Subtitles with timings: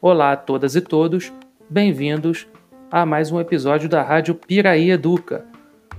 [0.00, 1.30] Olá a todas e todos,
[1.68, 2.48] bem-vindos
[2.90, 5.44] a mais um episódio da Rádio Piraí Educa.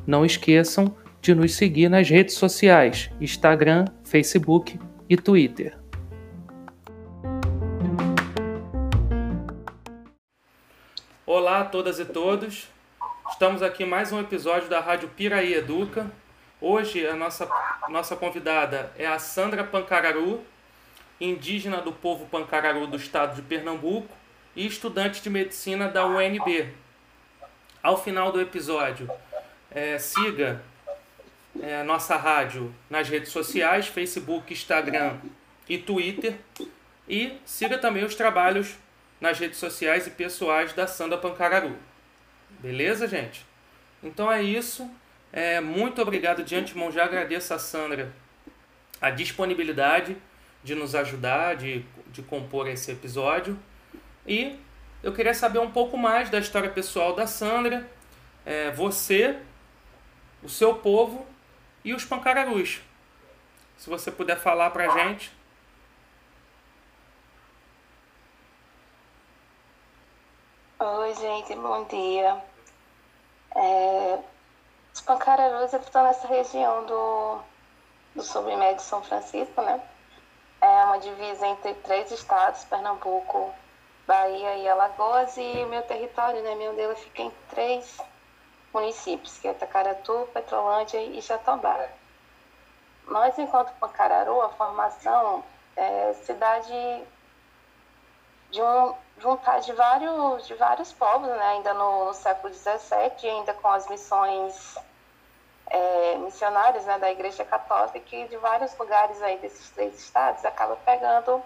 [0.08, 5.78] Não esqueçam de nos seguir nas redes sociais: Instagram, Facebook e Twitter.
[11.28, 12.72] Olá a todas e todos,
[13.30, 16.10] estamos aqui mais um episódio da Rádio Piraí Educa.
[16.62, 17.48] Hoje a nossa,
[17.90, 20.44] nossa convidada é a Sandra Pancararu,
[21.20, 24.16] indígena do povo Pancararu do estado de Pernambuco
[24.56, 26.72] e estudante de medicina da UNB.
[27.82, 29.10] Ao final do episódio,
[29.72, 30.62] é, siga
[31.62, 35.18] é, nossa rádio nas redes sociais, Facebook, Instagram
[35.68, 36.36] e Twitter.
[37.08, 38.76] E siga também os trabalhos
[39.20, 41.76] nas redes sociais e pessoais da Sandra Pancararu.
[42.60, 43.46] Beleza, gente?
[44.04, 44.90] Então é isso.
[45.32, 46.92] É, muito obrigado de antemão.
[46.92, 48.14] Já agradeço a Sandra
[49.02, 50.18] a disponibilidade
[50.64, 53.58] de nos ajudar, de, de compor esse episódio.
[54.28, 54.60] E
[55.02, 57.90] eu queria saber um pouco mais da história pessoal da Sandra,
[58.46, 59.40] é, você,
[60.44, 61.26] o seu povo
[61.84, 62.82] e os pancararus.
[63.78, 65.32] Se você puder falar pra gente.
[70.80, 72.42] Oi, gente, bom dia.
[73.56, 74.20] É,
[74.94, 77.40] os pancararus estão nessa região do,
[78.16, 79.82] do submédio São Francisco, né?
[80.62, 83.54] É uma divisa entre três estados, Pernambuco,
[84.06, 88.00] Bahia e Alagoas, e meu território, né, meu dele fica em três
[88.74, 91.88] municípios, que é Tacaratu, Petrolândia e Jatobá.
[93.08, 95.44] Nós, enquanto Pancararu, a formação
[95.76, 97.04] é cidade
[98.52, 101.44] de um juntar de vários de vários povos, né?
[101.44, 104.78] ainda no, no século XVII, ainda com as missões
[105.68, 110.76] é, missionários né, da Igreja Católica, que de vários lugares aí desses três estados acaba
[110.78, 111.42] pegando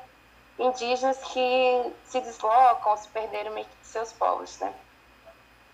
[0.57, 4.73] indígenas que se deslocam, se perderam meio que de seus povos, né?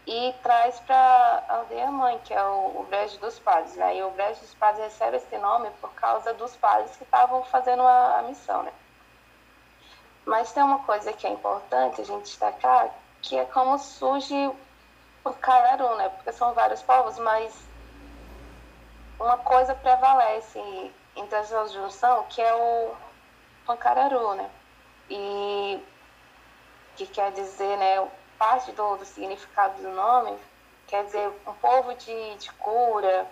[0.08, 0.96] E traz para
[1.48, 3.98] a aldeia mãe, que é o, o Brejo dos Padres, né?
[3.98, 7.84] E o Brejo dos Padres recebe esse nome por causa dos padres que estavam fazendo
[7.84, 8.72] a, a missão, né?
[10.30, 14.36] Mas tem uma coisa que é importante a gente destacar, que é como surge
[15.26, 16.08] o Cararu, né?
[16.10, 17.52] Porque são vários povos, mas
[19.20, 22.94] uma coisa prevalece entre essa junção, que é o
[23.66, 24.48] pancararu, né?
[25.10, 25.84] E
[26.96, 28.08] que quer dizer, né,
[28.38, 30.38] parte do, do significado do nome,
[30.86, 33.26] quer dizer um povo de, de cura,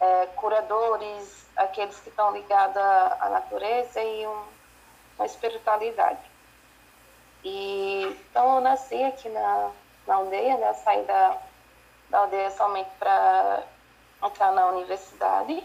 [0.00, 4.55] é, curadores, aqueles que estão ligados à, à natureza e um,
[5.18, 6.20] uma espiritualidade.
[7.44, 9.70] E, então eu nasci aqui na,
[10.06, 11.36] na aldeia, né, saí da,
[12.10, 13.62] da aldeia somente para
[14.22, 15.62] entrar na universidade,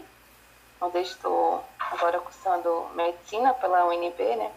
[0.80, 4.52] onde estou agora cursando medicina pela UNB, né?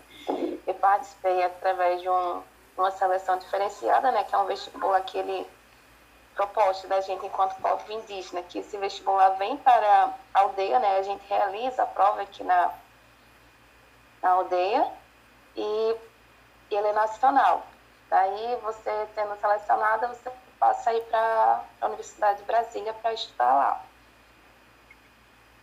[0.65, 2.41] Eu participei através de um,
[2.77, 4.23] uma seleção diferenciada, né?
[4.23, 5.47] Que é um vestibular que ele
[6.89, 10.97] da gente enquanto povo indígena, que esse vestibular vem para a aldeia, né?
[10.97, 12.73] A gente realiza a prova aqui na,
[14.25, 14.91] na aldeia
[15.55, 15.95] e
[16.71, 17.63] ele é nacional.
[18.09, 23.83] Daí você tendo selecionado, você passa aí para a Universidade de Brasília para estudar lá.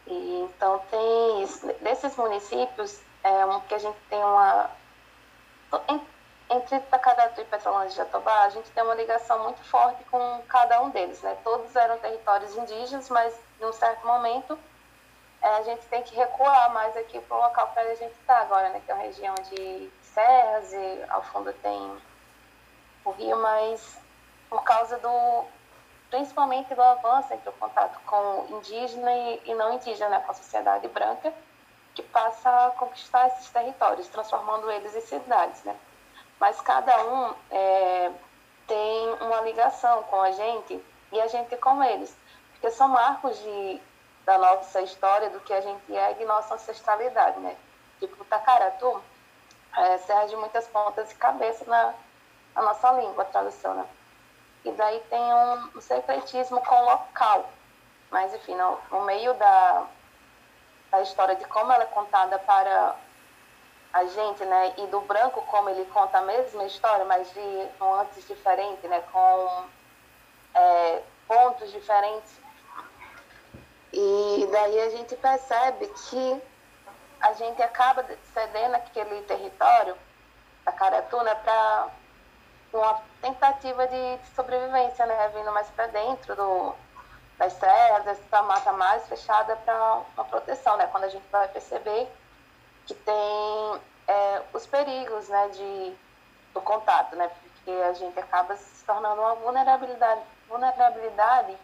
[0.06, 1.66] E, então, tem isso.
[1.80, 4.70] Desses municípios, é, um, que a gente tem uma.
[6.50, 10.82] Entre Itacadatu e Petrolândia de Jatobá, a gente tem uma ligação muito forte com cada
[10.82, 11.20] um deles.
[11.22, 11.36] Né?
[11.42, 14.58] Todos eram territórios indígenas, mas em um certo momento
[15.42, 18.34] é, a gente tem que recuar mais aqui para o local para a gente estar
[18.34, 18.80] tá agora, né?
[18.84, 21.98] que é uma região de serras e ao fundo tem
[23.04, 23.98] o rio, mas
[24.48, 25.44] por causa do,
[26.10, 30.34] principalmente do avanço entre o contato com indígena e, e não indígena, né, com a
[30.34, 31.32] sociedade branca,
[31.94, 35.64] que passa a conquistar esses territórios, transformando eles em cidades.
[35.64, 35.76] Né?
[36.38, 38.12] Mas cada um é,
[38.66, 40.80] tem uma ligação com a gente
[41.10, 42.16] e a gente com eles,
[42.52, 43.80] porque são marcos de,
[44.24, 47.38] da nossa história, do que a gente é e nossa ancestralidade.
[47.40, 47.56] Né?
[47.98, 49.02] Tipo, o Tacaratu
[49.76, 51.94] é, serve de muitas pontas e cabeças na,
[52.54, 53.86] na nossa língua, a tradução, né?
[54.64, 57.48] e daí tem um, um secretismo com local.
[58.10, 59.86] Mas, enfim, no, no meio da,
[60.90, 62.94] da história de como ela é contada para
[63.92, 67.94] a gente, né, e do branco como ele conta a mesma história, mas de um
[67.94, 69.64] antes diferente, né, com
[70.54, 72.41] é, pontos diferentes.
[73.92, 76.42] E daí a gente percebe que
[77.20, 79.96] a gente acaba cedendo aquele território
[80.64, 81.88] da Caratu, né, para
[82.72, 85.28] uma tentativa de sobrevivência, né?
[85.34, 86.74] Vindo mais para dentro do,
[87.38, 90.88] das serras, dessa mata mais fechada para uma proteção, né?
[90.92, 92.08] a gente vai perceber
[92.86, 95.94] que tem é, os perigos né, de,
[96.54, 97.28] do contato, né?
[97.28, 101.56] Porque a gente acaba se tornando uma vulnerabilidade, vulnerabilidade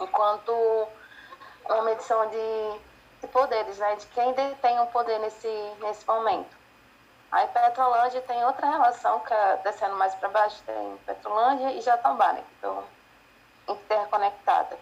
[0.00, 0.88] enquanto
[1.66, 2.80] uma medição de,
[3.20, 3.96] de poderes, né?
[3.96, 5.48] De quem detém o poder nesse,
[5.80, 6.56] nesse momento.
[7.30, 12.34] Aí Petrolândia tem outra relação, que é descendo mais para baixo, tem Petrolândia e Jatobá?
[12.34, 12.84] Que estão
[13.68, 14.78] interconectadas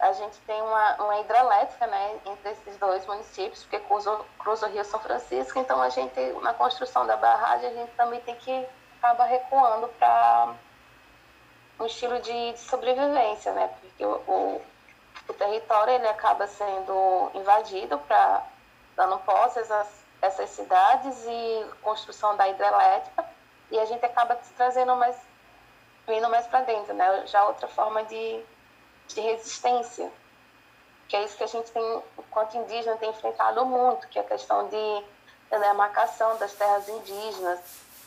[0.00, 4.70] a gente tem uma, uma hidrelétrica né, entre esses dois municípios, porque cruza, cruza o
[4.70, 8.66] Rio São Francisco, então a gente, na construção da barragem, a gente também tem que
[8.98, 10.54] acabar recuando para
[11.78, 13.70] um estilo de, de, sobrevivência, né?
[13.80, 14.62] Porque o, o,
[15.28, 18.44] o, território ele acaba sendo invadido para
[18.96, 19.88] dando posse essas,
[20.20, 23.24] essas cidades e construção da hidrelétrica,
[23.70, 25.16] e a gente acaba se trazendo mais,
[26.06, 27.26] vindo mais para dentro, né?
[27.26, 28.44] Já outra forma de
[29.14, 30.10] de resistência,
[31.08, 34.24] que é isso que a gente tem, enquanto indígena, tem enfrentado muito, que é a
[34.24, 35.04] questão de
[35.50, 37.60] demarcação das terras indígenas,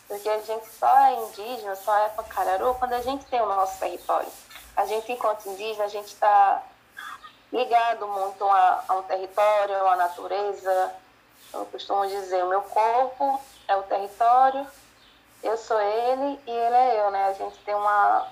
[0.08, 3.80] porque a gente só é indígena, só é Pacararu quando a gente tem o nosso
[3.80, 4.30] território.
[4.76, 6.64] A gente, enquanto indígena, a gente está
[7.54, 10.96] ligado muito a, a um território, uma natureza.
[11.54, 14.68] Eu costumo dizer, o meu corpo é o território,
[15.44, 17.26] eu sou ele e ele é eu, né?
[17.28, 18.28] A gente tem uma,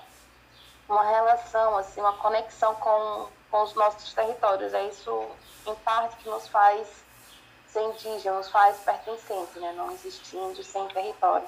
[0.88, 4.74] uma relação, assim, uma conexão com, com os nossos territórios.
[4.74, 5.26] É isso,
[5.66, 6.88] em parte, que nos faz
[7.68, 9.72] ser indígena, nos faz pertencente, né?
[9.76, 11.46] Não existe índio sem território.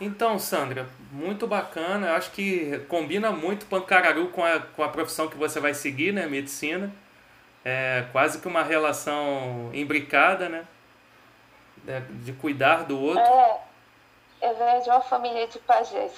[0.00, 2.08] Então, Sandra, muito bacana.
[2.08, 6.12] Eu acho que combina muito Pancararu com a, com a profissão que você vai seguir,
[6.12, 6.26] né?
[6.26, 6.92] Medicina.
[7.64, 10.66] É quase que uma relação imbricada, né?
[12.22, 13.22] De cuidar do outro.
[13.22, 13.60] É,
[14.42, 16.12] eu venho de uma família de pajés.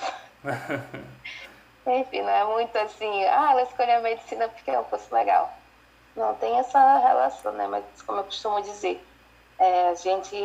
[1.86, 5.56] Enfim, não é muito assim, ah, ela escolheu a medicina porque é um curso legal.
[6.14, 7.66] Não tem essa relação, né?
[7.66, 9.02] Mas como eu costumo dizer,
[9.58, 10.36] é, a gente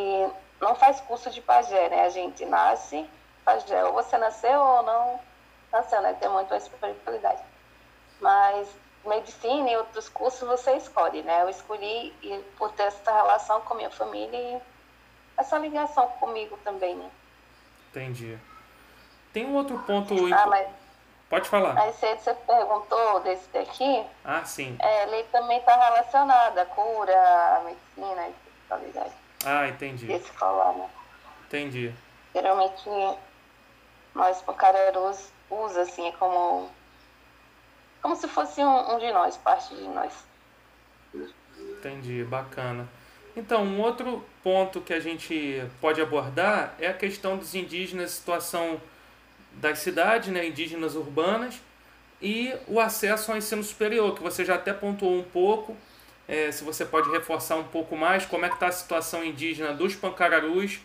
[0.60, 2.04] não faz curso de pajé, né?
[2.04, 3.06] A gente nasce
[3.44, 3.84] pajé.
[3.84, 5.20] Ou você nasceu ou não
[5.72, 6.14] nasceu, né?
[6.14, 7.42] Tem muito essa espiritualidade.
[8.20, 8.68] Mas
[9.04, 11.42] medicina e outros cursos você escolhe, né?
[11.42, 14.60] Eu escolhi e por ter essa relação com minha família e
[15.36, 17.10] essa ligação comigo também, né?
[17.90, 18.38] Entendi.
[19.32, 20.14] Tem um outro ponto.
[20.32, 20.68] Ah, mas...
[21.28, 21.76] Pode falar.
[21.78, 24.06] Aí você, você perguntou desse daqui.
[24.24, 24.76] Ah, sim.
[24.78, 29.14] É, ele também está relacionado à cura, à medicina, à espiritualidade.
[29.44, 30.10] Ah, entendi.
[30.12, 30.88] Esse falar, né?
[31.46, 31.94] Entendi.
[32.32, 32.88] Geralmente
[34.14, 36.70] nós pancararus usa assim, como
[38.00, 40.12] como se fosse um, um de nós, parte de nós.
[41.56, 42.86] Entendi, bacana.
[43.36, 48.80] Então, um outro ponto que a gente pode abordar é a questão dos indígenas, situação
[49.52, 51.60] das cidades, né, indígenas urbanas,
[52.20, 55.76] e o acesso ao ensino superior, que você já até pontuou um pouco,
[56.28, 59.72] é, se você pode reforçar um pouco mais como é que está a situação indígena
[59.72, 60.80] dos pancararus,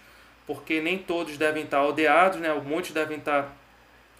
[0.50, 3.50] porque nem todos devem estar aldeados, né, muitos devem estar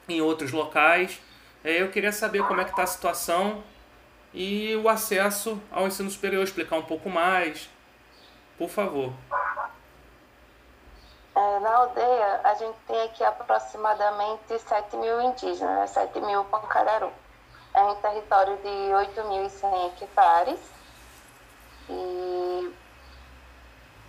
[0.08, 1.20] em outros locais.
[1.64, 3.64] É, eu queria saber como é que está a situação
[4.32, 7.68] e o acesso ao ensino superior, explicar um pouco mais,
[8.60, 9.12] por favor.
[11.36, 16.28] É, na aldeia, a gente tem aqui aproximadamente 7 mil indígenas, 7 né?
[16.28, 17.12] mil pancararu.
[17.74, 20.60] É um território de 8.100 hectares.
[21.90, 22.72] E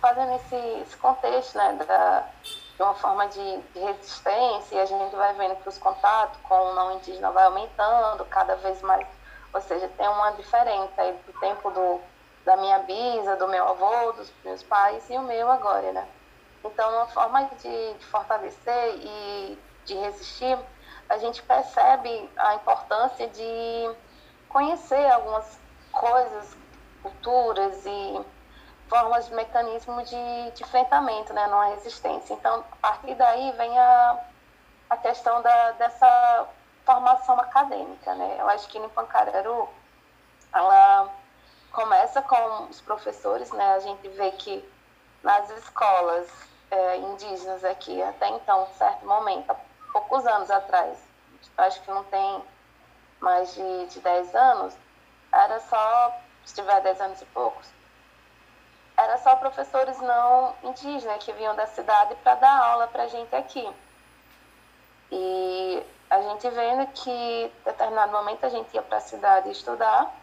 [0.01, 5.15] fazendo esse, esse contexto né, da, de uma forma de, de, resistência, e a gente
[5.15, 9.07] vai vendo que os contatos com o não indígena vai aumentando cada vez mais.
[9.53, 12.01] Ou seja, tem uma diferença aí do tempo do,
[12.43, 16.07] da minha bisa, do meu avô, dos meus pais e o meu agora, né?
[16.63, 20.57] Então, uma forma de, de fortalecer e de resistir,
[21.09, 23.95] a gente percebe a importância de
[24.47, 25.59] conhecer algumas
[25.91, 26.55] coisas,
[27.01, 28.21] culturas e
[28.91, 32.33] formas de mecanismo de, de enfrentamento, né, numa resistência.
[32.33, 34.19] Então, a partir daí vem a,
[34.89, 36.49] a questão da, dessa
[36.85, 38.35] formação acadêmica, né?
[38.37, 39.69] Eu acho que no Pancararu,
[40.53, 41.09] ela
[41.71, 43.75] começa com os professores, né?
[43.75, 44.69] A gente vê que
[45.23, 46.27] nas escolas
[46.69, 49.55] é, indígenas aqui até então, certo momento, há
[49.93, 50.97] poucos anos atrás,
[51.57, 52.43] acho que não tem
[53.21, 54.75] mais de, de 10 anos,
[55.31, 57.80] era só, se tiver 10 anos e poucos,
[59.03, 63.35] era só professores não indígenas que vinham da cidade para dar aula para a gente
[63.35, 63.67] aqui.
[65.11, 70.13] E a gente vendo que, em determinado momento, a gente ia para a cidade estudar,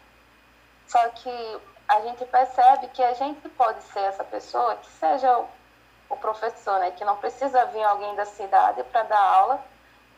[0.87, 5.45] só que a gente percebe que a gente pode ser essa pessoa que seja
[6.09, 6.91] o professor, né?
[6.91, 9.63] Que não precisa vir alguém da cidade para dar aula,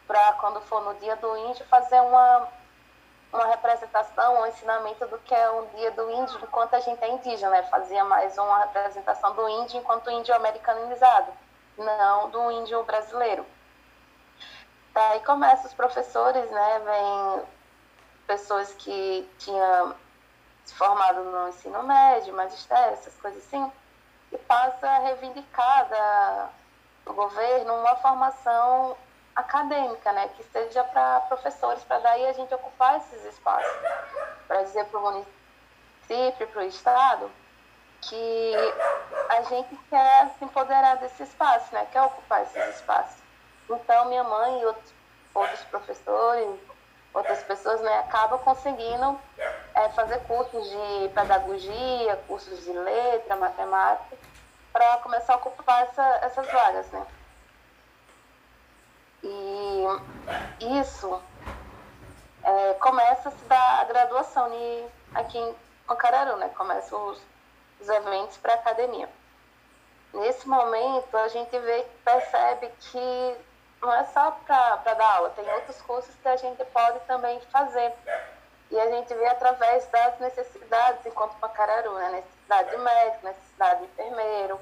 [0.08, 2.48] para quando for no dia do índio fazer uma
[3.34, 7.10] uma representação, um ensinamento do que é um dia do índio enquanto a gente é
[7.10, 7.64] indígena, né?
[7.64, 11.32] Fazia mais uma representação do índio enquanto índio americanizado,
[11.78, 13.46] não do índio brasileiro.
[14.94, 16.80] Daí começa os professores, né?
[16.80, 17.46] Vem
[18.28, 19.96] pessoas que tinham
[20.66, 23.72] se formado no ensino médio, magistério, essas coisas assim,
[24.32, 26.50] e passa a reivindicar da,
[27.06, 28.98] do governo uma formação
[29.36, 33.72] acadêmica, né, que seja para professores, para daí a gente ocupar esses espaços,
[34.48, 37.32] para dizer para o município, para o Estado,
[38.02, 38.54] que
[39.30, 43.22] a gente quer se empoderar desse espaço, né, quer ocupar esses espaços.
[43.70, 44.94] Então, minha mãe e outros,
[45.34, 46.60] outros professores,
[47.14, 49.20] outras pessoas, né, acabam conseguindo
[49.76, 54.18] é, fazer cursos de pedagogia, cursos de letra, matemática,
[54.74, 57.06] para começar a ocupar essa, essas vagas, né.
[59.24, 59.86] E
[60.80, 61.22] isso
[62.44, 65.56] é, começa a se dar a graduação e aqui em
[65.88, 66.50] Pancararu, né?
[66.56, 67.22] Começam os,
[67.80, 69.10] os eventos para academia.
[70.14, 73.38] Nesse momento, a gente vê, percebe que
[73.82, 77.94] não é só para dar aula, tem outros cursos que a gente pode também fazer.
[78.70, 82.10] E a gente vê através das necessidades enquanto Pacararu, né?
[82.12, 84.60] necessidade de médico, necessidade de enfermeiro,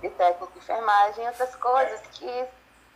[0.00, 2.48] de técnico de enfermagem, outras coisas que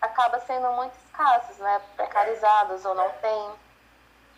[0.05, 1.81] acaba sendo muito escassos, né?
[1.97, 3.51] Precarizados ou não tem.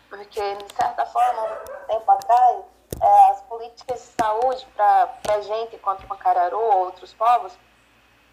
[0.09, 2.65] Porque, de certa forma, um tempo atrás,
[3.01, 7.57] é, as políticas de saúde para a gente, enquanto Macararu ou outros povos,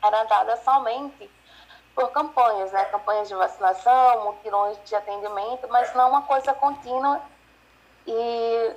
[0.03, 1.31] eram dadas somente
[1.95, 2.85] por campanhas, né?
[2.87, 7.21] Campanhas de vacinação, mutirões de atendimento, mas não uma coisa contínua
[8.07, 8.76] e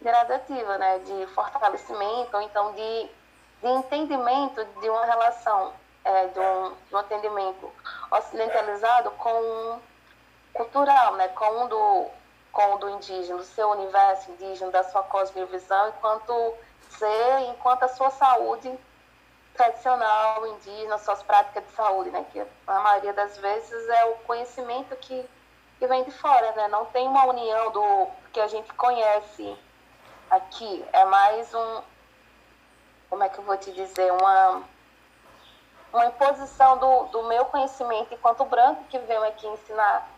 [0.00, 0.98] gradativa, né?
[1.00, 3.10] De fortalecimento ou então de,
[3.62, 5.72] de entendimento de uma relação
[6.04, 7.72] é, de, um, atendimento
[8.10, 9.80] ocidentalizado com um
[10.52, 12.06] cultural, né, com um do,
[12.52, 16.54] com um do indígena, do seu universo indígena, da sua cosmovisão, enquanto
[16.90, 18.76] ser, enquanto a sua saúde
[19.54, 24.96] tradicional indígena, suas práticas de saúde, né, que a maioria das vezes é o conhecimento
[24.96, 25.28] que,
[25.78, 29.56] que vem de fora, né, não tem uma união do que a gente conhece
[30.30, 31.82] aqui, é mais um,
[33.08, 34.62] como é que eu vou te dizer, uma
[35.92, 40.08] uma imposição do, do meu conhecimento enquanto branco que veio aqui ensinar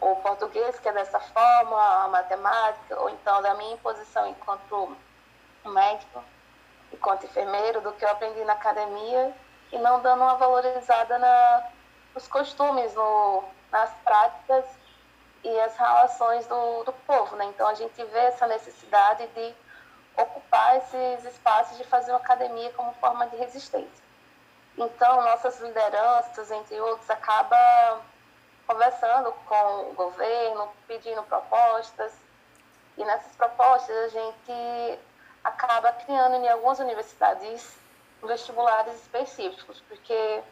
[0.00, 4.96] o português, que é dessa forma, a matemática, ou então da minha imposição enquanto
[5.64, 6.24] médico,
[6.92, 9.34] enquanto enfermeiro, do que eu aprendi na academia,
[9.70, 11.70] e não dando uma valorizada na,
[12.14, 14.64] nos costumes, no, nas práticas
[15.44, 17.36] e as relações do, do povo.
[17.36, 17.44] Né?
[17.46, 19.54] Então a gente vê essa necessidade de
[20.16, 24.09] ocupar esses espaços de fazer uma academia como forma de resistência.
[24.80, 28.00] Então, nossas lideranças, entre outros, acaba
[28.66, 32.14] conversando com o governo, pedindo propostas.
[32.96, 34.98] E nessas propostas a gente
[35.44, 37.76] acaba criando em algumas universidades
[38.22, 40.42] vestibulares específicos, porque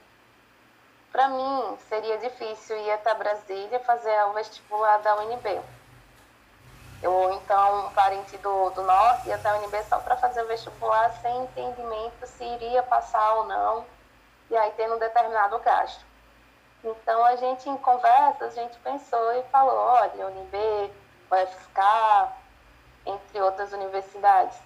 [1.11, 5.63] para mim seria difícil ir até Brasília fazer o vestibular da UNB.
[7.01, 10.49] Eu, então, um parente do, do norte ia até a UNB só para fazer o
[10.49, 13.98] vestibular sem entendimento se iria passar ou não
[14.51, 16.05] e aí tendo um determinado gasto.
[16.83, 20.93] Então, a gente, em conversa, a gente pensou e falou, olha, UNB,
[21.31, 22.33] UFSC,
[23.05, 24.57] entre outras universidades,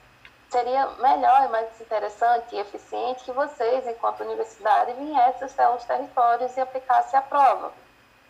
[0.51, 6.55] seria melhor e mais interessante e eficiente que vocês, enquanto universidade, viessem até os territórios
[6.57, 7.73] e aplicassem a prova.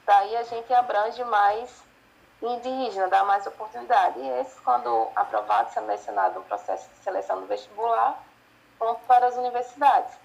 [0.06, 1.82] Daí a gente abrange mais
[2.40, 4.18] indígena, dá mais oportunidade.
[4.20, 8.20] E esses, quando aprovados, selecionados no processo de seleção do vestibular,
[8.78, 10.21] vão para as universidades.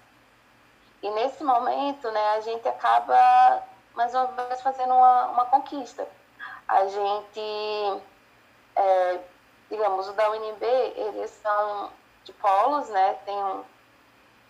[1.02, 3.62] E nesse momento, né, a gente acaba,
[3.94, 6.08] mais uma vez, fazendo uma, uma conquista.
[6.66, 8.02] A gente,
[8.74, 9.20] é,
[9.70, 11.90] digamos, o da UNB, eles são
[12.24, 13.64] de polos, né, tem um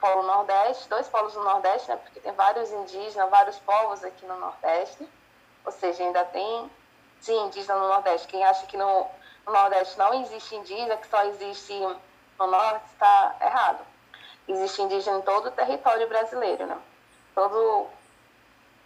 [0.00, 4.38] polo Nordeste, dois polos no Nordeste, né, porque tem vários indígenas, vários povos aqui no
[4.38, 5.06] Nordeste,
[5.66, 6.70] ou seja, ainda tem,
[7.20, 8.26] sim, indígena no Nordeste.
[8.26, 9.06] Quem acha que no,
[9.46, 11.78] no Nordeste não existe indígena, que só existe
[12.38, 13.84] no Norte, está errado
[14.48, 16.78] existe indígena em todo o território brasileiro, né?
[17.34, 17.86] Todo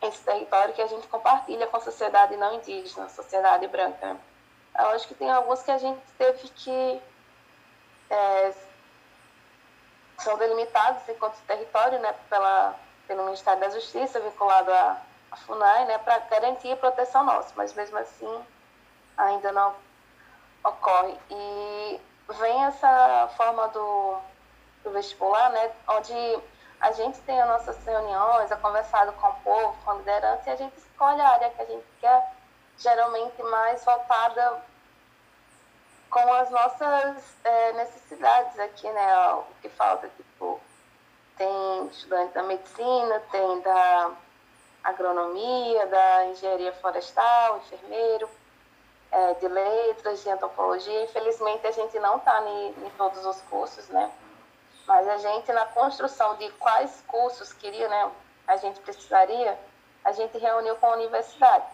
[0.03, 4.15] esse território que a gente compartilha com a sociedade não indígena, sociedade branca.
[4.15, 4.21] Né?
[4.79, 7.01] Eu acho que tem alguns que a gente teve que
[8.11, 8.53] é,
[10.19, 12.75] são delimitados enquanto território, né, pela
[13.07, 14.97] pelo Ministério da Justiça vinculado à,
[15.31, 18.45] à FUNAI, né, para garantir a proteção nossa, mas mesmo assim
[19.17, 19.75] ainda não
[20.65, 21.17] ocorre.
[21.31, 22.01] E
[22.39, 24.19] vem essa forma do
[24.83, 26.43] do vestibular, né, onde
[26.81, 30.53] a gente tem as nossas reuniões, é conversado com o povo, com a liderança, e
[30.53, 32.33] a gente escolhe a área que a gente quer,
[32.79, 34.61] geralmente mais voltada
[36.11, 39.35] com as nossas é, necessidades aqui, né?
[39.35, 40.61] O que falta, tipo,
[41.39, 44.11] tem estudante da medicina, tem da
[44.85, 48.29] agronomia, da engenharia florestal, enfermeiro,
[49.13, 51.05] é, de letras, de antropologia.
[51.05, 54.11] Infelizmente, a gente não está em todos os cursos, né?
[54.87, 58.11] Mas a gente, na construção de quais cursos queria, né,
[58.47, 59.59] a gente precisaria,
[60.05, 61.67] a gente reuniu com a universidade.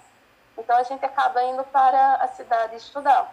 [0.56, 3.32] Então, a gente acaba indo para a cidade estudar.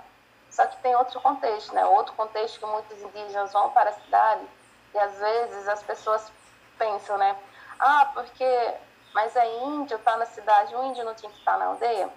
[0.50, 1.86] Só que tem outro contexto, né?
[1.86, 4.48] Outro contexto que muitos indígenas vão para a cidade
[4.94, 6.32] e, às vezes, as pessoas
[6.78, 7.36] pensam, né?
[7.80, 8.74] Ah, porque...
[9.14, 12.10] Mas é índio, está na cidade, o índio não tinha que estar na aldeia?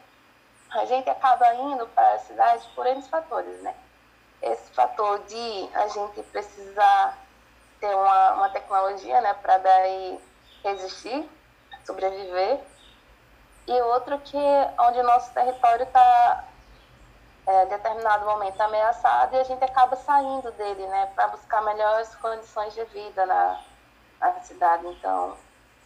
[0.71, 3.75] A gente acaba indo para a cidade por esses fatores, né?
[4.43, 7.17] Esse fator de a gente precisar
[7.81, 10.21] ter uma, uma tecnologia, né, para daí
[10.65, 11.29] resistir,
[11.85, 12.61] sobreviver,
[13.67, 14.39] e outro que
[14.79, 16.45] onde o nosso território está
[17.47, 22.75] é, determinado momento ameaçado e a gente acaba saindo dele, né, para buscar melhores condições
[22.75, 23.61] de vida na,
[24.21, 24.87] na cidade.
[24.87, 25.37] Então,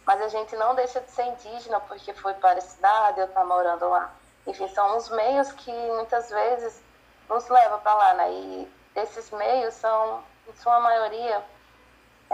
[0.05, 3.43] mas a gente não deixa de ser indígena porque foi para a cidade ou está
[3.45, 4.11] morando lá.
[4.45, 6.81] Enfim, são os meios que muitas vezes
[7.29, 8.31] nos levam para lá, né?
[8.31, 11.41] E esses meios são, em sua maioria,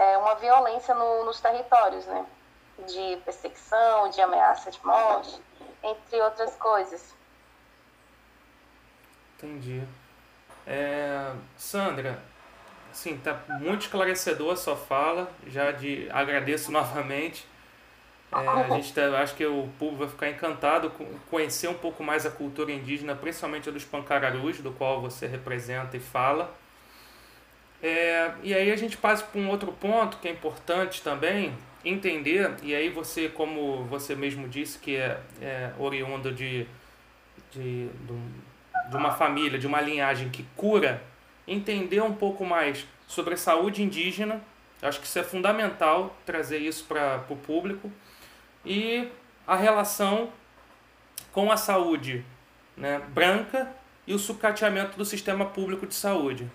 [0.00, 2.24] é, uma violência no, nos territórios, né?
[2.88, 5.38] De perseguição, de ameaça de morte,
[5.82, 7.14] entre outras coisas.
[9.36, 9.82] Entendi.
[10.66, 12.18] É, Sandra,
[12.90, 17.46] assim, tá muito esclarecedor a sua fala, já de agradeço novamente.
[18.32, 22.02] É, a gente tá, acho que o público vai ficar encantado com conhecer um pouco
[22.02, 26.54] mais a cultura indígena, principalmente a dos pancararus, do qual você representa e fala.
[27.82, 32.54] É, e aí a gente passa para um outro ponto que é importante também entender,
[32.62, 36.66] e aí você, como você mesmo disse, que é, é oriundo de,
[37.50, 41.02] de, de uma família, de uma linhagem que cura,
[41.48, 44.42] entender um pouco mais sobre a saúde indígena.
[44.82, 47.90] Acho que isso é fundamental trazer isso para o público.
[48.64, 49.08] E
[49.46, 50.30] a relação
[51.32, 52.24] com a saúde
[52.76, 53.70] né, branca
[54.06, 56.50] e o sucateamento do sistema público de saúde.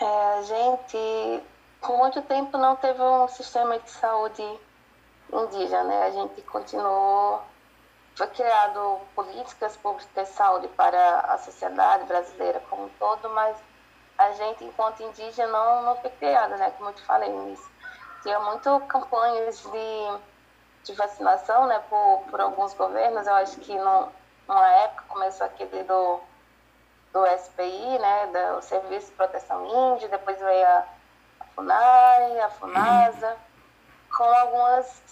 [0.00, 1.44] É, a gente,
[1.78, 4.42] por muito tempo, não teve um sistema de saúde
[5.30, 6.06] indígena, né?
[6.06, 7.42] A gente continuou,
[8.16, 13.58] foi criado políticas públicas de saúde para a sociedade brasileira como um todo, mas
[14.16, 16.70] a gente, enquanto indígena, não, não foi criada, né?
[16.78, 17.70] Como eu te falei nisso.
[18.22, 20.18] Tinha muito campanhas de,
[20.84, 21.78] de vacinação, né?
[21.90, 24.08] Por, por alguns governos, eu acho que no,
[24.48, 26.20] numa época começou aquele do
[27.12, 30.84] do SPI, né, do Serviço de Proteção Índia, depois veio a,
[31.40, 33.36] a FUNAI, a FUNASA,
[34.16, 35.02] com algumas,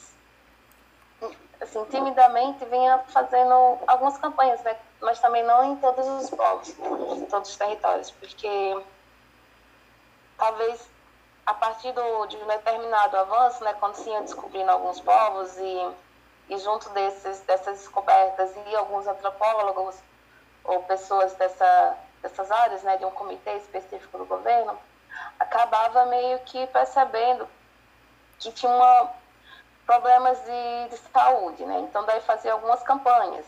[1.60, 7.26] assim, timidamente vinha fazendo algumas campanhas, né, mas também não em todos os povos, em
[7.26, 8.80] todos os territórios, porque
[10.36, 10.88] talvez
[11.44, 15.90] a partir do, de um determinado avanço, né, quando se ia descobrindo alguns povos e,
[16.50, 19.96] e junto desses, dessas descobertas e alguns antropólogos
[20.68, 24.78] ou pessoas dessa, dessas áreas, né, de um comitê específico do governo,
[25.40, 27.48] acabava meio que percebendo
[28.38, 29.08] que tinha
[29.86, 31.80] problemas de, de saúde, né?
[31.80, 33.46] Então daí fazia algumas campanhas.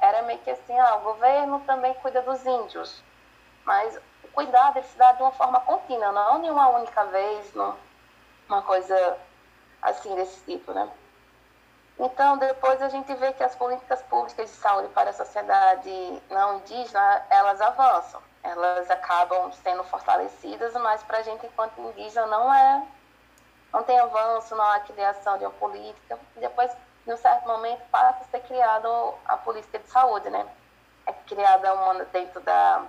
[0.00, 3.02] Era meio que assim, ah, o governo também cuida dos índios,
[3.64, 7.54] mas o cuidado ele se dá de uma forma contínua, não em uma única vez,
[7.54, 7.74] não,
[8.48, 9.16] uma coisa
[9.80, 10.90] assim desse tipo, né?
[11.98, 16.56] Então, depois a gente vê que as políticas públicas de saúde para a sociedade não
[16.56, 22.86] indígena, elas avançam, elas acabam sendo fortalecidas, mas para a gente, enquanto indígena, não é,
[23.72, 26.18] não tem avanço, não há criação de uma política.
[26.36, 26.70] Depois,
[27.06, 28.88] em um certo momento, passa a ser criada
[29.26, 30.46] a política de saúde, né?
[31.06, 32.82] É criada uma dentro da,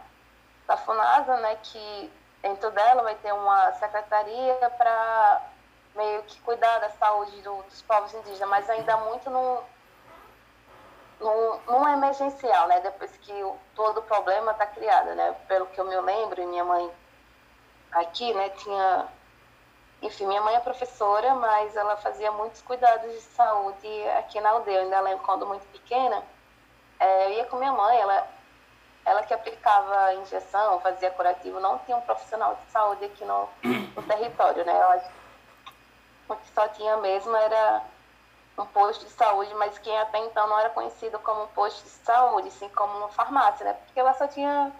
[0.65, 5.41] da FUNASA, né, que dentro dela vai ter uma secretaria para
[5.95, 9.63] meio que cuidar da saúde do, dos povos indígenas, mas ainda muito no,
[11.19, 12.81] no, no emergencial, né?
[12.81, 15.35] Depois que o, todo o problema está criado, né?
[15.47, 16.91] Pelo que eu me lembro, e minha mãe
[17.91, 19.07] aqui, né, tinha...
[20.01, 24.79] Enfim, minha mãe é professora, mas ela fazia muitos cuidados de saúde aqui na aldeia.
[24.79, 26.21] Eu ainda lembro quando muito pequena,
[26.99, 28.27] é, eu ia com minha mãe, ela,
[29.05, 33.49] ela que aplicava injeção, fazia curativo, não tinha um profissional de saúde aqui no,
[33.95, 34.73] no território, né?
[34.79, 34.89] Eu
[36.27, 37.81] o que só tinha mesmo era
[38.57, 41.89] um posto de saúde, mas que até então não era conhecido como um posto de
[41.89, 43.73] saúde, sim como uma farmácia, né?
[43.73, 44.71] Porque ela só tinha,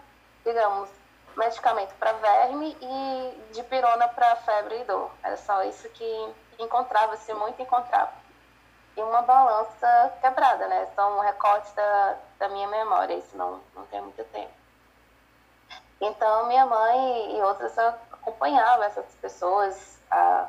[0.44, 0.88] digamos,
[1.36, 5.10] medicamento para verme e de pirona para febre e dor.
[5.22, 8.12] Era só isso que encontrava-se muito encontrava.
[8.96, 10.86] e uma balança quebrada, né?
[10.94, 14.52] São recortes da, da minha memória, isso não, não tem muito tempo.
[16.00, 20.48] Então, minha mãe e outras acompanhavam essas pessoas, a,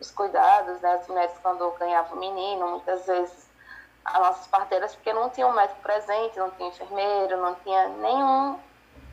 [0.00, 1.04] os cuidados das né?
[1.08, 3.50] mulheres quando ganhavam menino, muitas vezes
[4.04, 8.58] as nossas parteiras, porque não tinha um médico presente, não tinha enfermeiro, não tinha nenhum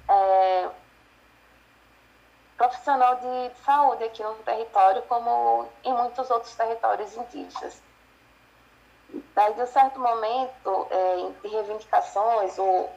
[0.10, 0.69] é,
[2.56, 7.82] profissional de saúde aqui no território, como em muitos outros territórios indígenas.
[9.36, 12.89] Daí, de um certo momento é, de reivindicações, o,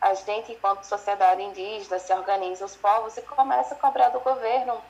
[0.00, 4.80] a gente, enquanto sociedade indígena, se organiza os povos e começa a cobrar do governo,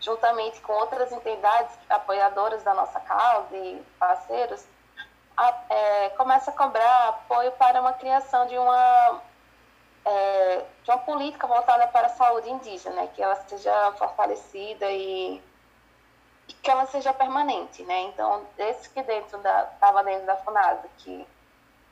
[0.00, 4.64] juntamente com outras entidades apoiadoras da nossa causa e parceiros,
[5.36, 9.20] a, é, começa a cobrar apoio para uma criação de uma,
[10.04, 15.42] é, de uma política voltada para a saúde indígena, que ela seja fortalecida e
[16.62, 18.00] que ela seja permanente, né?
[18.02, 21.26] Então, esse que dentro da estava dentro da FUNASA, que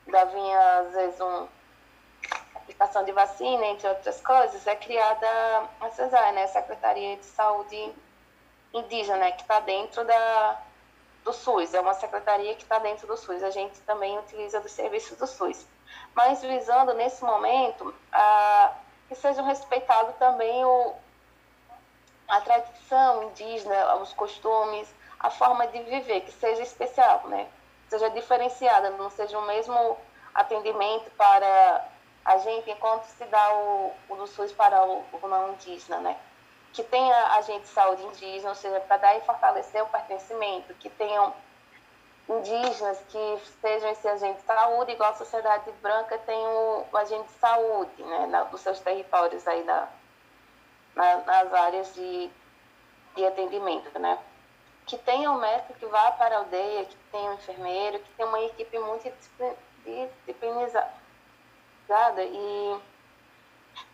[0.07, 1.47] ainda vinha às vezes um
[2.77, 5.27] aplicação de vacina, entre outras coisas, é criada
[5.81, 6.47] a CESAI, né?
[6.47, 7.95] Secretaria de Saúde
[8.73, 9.33] Indígena, né?
[9.33, 10.61] que está dentro da
[11.25, 13.43] do SUS, é uma secretaria que está dentro do SUS.
[13.43, 15.67] A gente também utiliza dos serviços do SUS.
[16.15, 18.75] Mas visando nesse momento a,
[19.09, 20.95] que sejam respeitados também o,
[22.29, 27.49] a tradição indígena, os costumes, a forma de viver, que seja especial, né?
[27.89, 29.99] Seja diferenciada, não seja o mesmo
[30.33, 31.85] atendimento para
[32.27, 36.19] a gente enquanto se dá o, o do SUS para o, o não indígena, né?
[36.73, 40.91] Que tenha agente de saúde indígena, ou seja, para dar e fortalecer o pertencimento, que
[40.91, 41.33] tenham
[42.29, 47.29] indígenas que sejam esse agente de saúde, igual a sociedade branca tem o, o agente
[47.29, 49.89] de saúde, né, na, nos seus territórios aí na,
[50.97, 52.29] na, nas áreas de,
[53.15, 54.19] de atendimento, né?
[54.85, 58.29] Que tenha um médico que vá para a aldeia, que tenha um enfermeiro, que tenha
[58.29, 59.07] uma equipe muito
[61.87, 62.81] disciplinizada e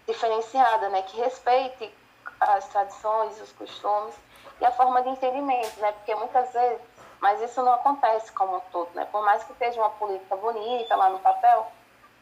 [0.07, 1.03] diferenciada, né?
[1.03, 1.95] Que respeite
[2.41, 4.15] as tradições, os costumes
[4.61, 5.93] e a forma de entendimento, né?
[5.93, 6.81] Porque muitas vezes,
[7.21, 9.07] mas isso não acontece como um todo, né?
[9.13, 11.71] Por mais que esteja uma política bonita lá no papel,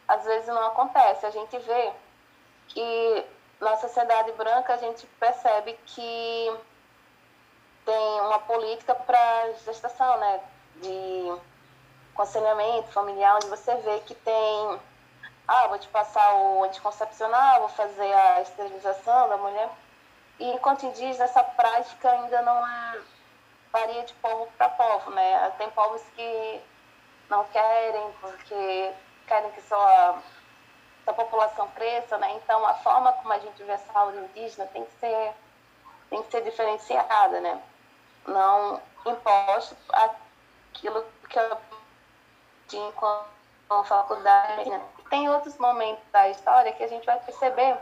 [0.07, 1.25] às vezes não acontece.
[1.25, 1.93] A gente vê
[2.67, 3.25] que
[3.59, 6.59] na sociedade branca a gente percebe que
[7.85, 10.41] tem uma política para gestação, né?
[10.75, 11.41] De
[12.13, 14.79] aconselhamento familiar, onde você vê que tem,
[15.47, 19.69] ah, vou te passar o anticoncepcional, vou fazer a esterilização da mulher.
[20.39, 23.01] E enquanto indígena, essa prática ainda não é,
[23.71, 25.51] varia de povo para povo, né?
[25.57, 26.61] Tem povos que
[27.29, 28.93] não querem, porque
[29.27, 30.19] querem que só
[31.07, 32.33] a população cresça, né?
[32.35, 35.33] Então a forma como a gente vê a saúde indígena tem que ser
[36.09, 37.61] tem que ser diferenciada, né?
[38.27, 41.57] Não imposto aquilo que eu
[42.67, 44.69] tinha com faculdade.
[44.69, 44.81] Né?
[45.11, 47.77] Tem outros momentos da história que a gente vai perceber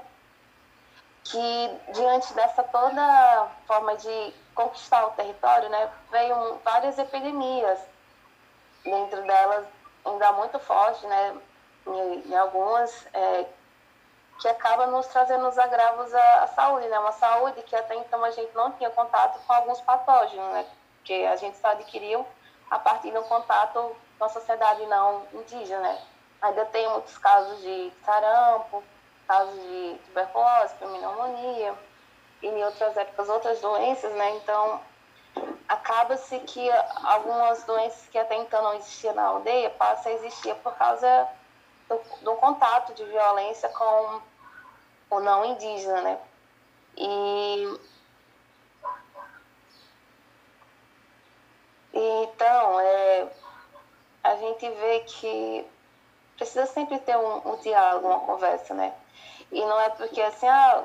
[1.24, 7.80] que diante dessa toda forma de conquistar o território, né, veio várias epidemias,
[8.84, 9.66] dentro delas
[10.04, 11.38] ainda muito forte, né,
[11.86, 13.46] em, em algumas, é,
[14.40, 16.98] que acaba nos trazendo os agravos à, à, saúde, né?
[16.98, 20.66] Uma saúde que até então a gente não tinha contato com alguns patógenos, né?
[21.04, 22.26] Que a gente só adquiriu
[22.72, 26.02] a partir do contato com a sociedade não indígena, né?
[26.42, 28.84] Ainda tem muitos casos de sarampo,
[29.28, 31.76] casos de tuberculose, pneumonia,
[32.42, 34.38] e em outras épocas outras doenças, né?
[34.38, 34.82] Então,
[35.68, 36.70] acaba-se que
[37.04, 41.28] algumas doenças que até então não existiam na aldeia passam a existir por causa
[41.90, 44.22] do, do contato de violência com
[45.10, 46.20] o não indígena, né?
[46.98, 47.80] E,
[51.94, 53.28] então, é,
[54.24, 55.68] a gente vê que
[56.40, 58.94] precisa sempre ter um, um, diálogo, uma conversa, né?
[59.52, 60.84] E não é porque assim, ah,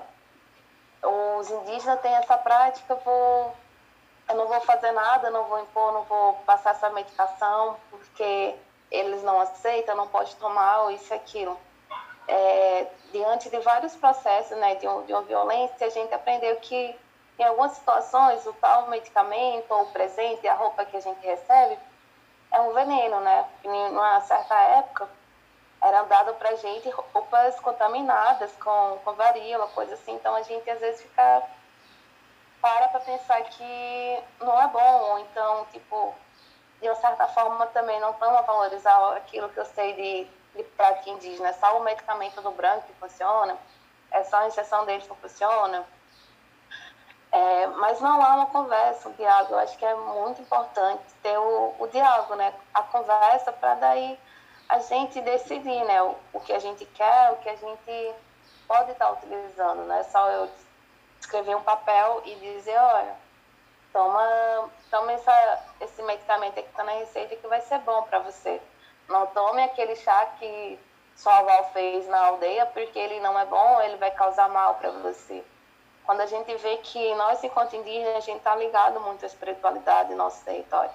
[1.38, 3.54] os indígenas têm essa prática, eu, vou,
[4.28, 8.54] eu não vou fazer nada, não vou impor, não vou passar essa medicação, porque
[8.90, 11.56] eles não aceitam, não pode tomar ou isso e aquilo.
[12.26, 16.98] É, diante de vários processos né, de, de uma violência, a gente aprendeu que
[17.38, 21.78] em algumas situações o tal medicamento ou o presente, a roupa que a gente recebe,
[22.50, 23.44] é um veneno, né?
[23.64, 25.08] Em uma certa época,
[25.94, 30.14] eram dadas para gente roupas contaminadas com, com varíola, coisa assim.
[30.14, 31.42] Então a gente às vezes fica
[32.60, 36.14] para para pensar que não é bom, então, tipo,
[36.80, 40.64] de uma certa forma, também não estão a valorizar aquilo que eu sei de, de
[40.70, 41.50] prática indígena.
[41.50, 43.56] É só o medicamento do branco que funciona,
[44.10, 45.84] é só a injeção deles que funciona.
[47.30, 49.54] É, mas não há uma conversa, um diálogo.
[49.54, 52.54] Eu acho que é muito importante ter o, o diálogo, né?
[52.72, 54.18] A conversa para daí
[54.74, 56.02] a gente decidir, né?
[56.02, 58.14] O, o, que a gente quer, o que a gente
[58.66, 60.02] pode estar utilizando, né?
[60.04, 60.48] Só eu
[61.20, 63.14] escrever um papel e dizer, olha,
[63.92, 68.60] toma, toma essa, esse medicamento que está na receita que vai ser bom para você.
[69.08, 70.78] Não tome aquele chá que
[71.14, 74.90] sua avó fez na aldeia porque ele não é bom, ele vai causar mal para
[74.90, 75.44] você.
[76.04, 80.08] Quando a gente vê que nós, enquanto indígenas, a gente está ligado muito à espiritualidade
[80.08, 80.90] do nosso território.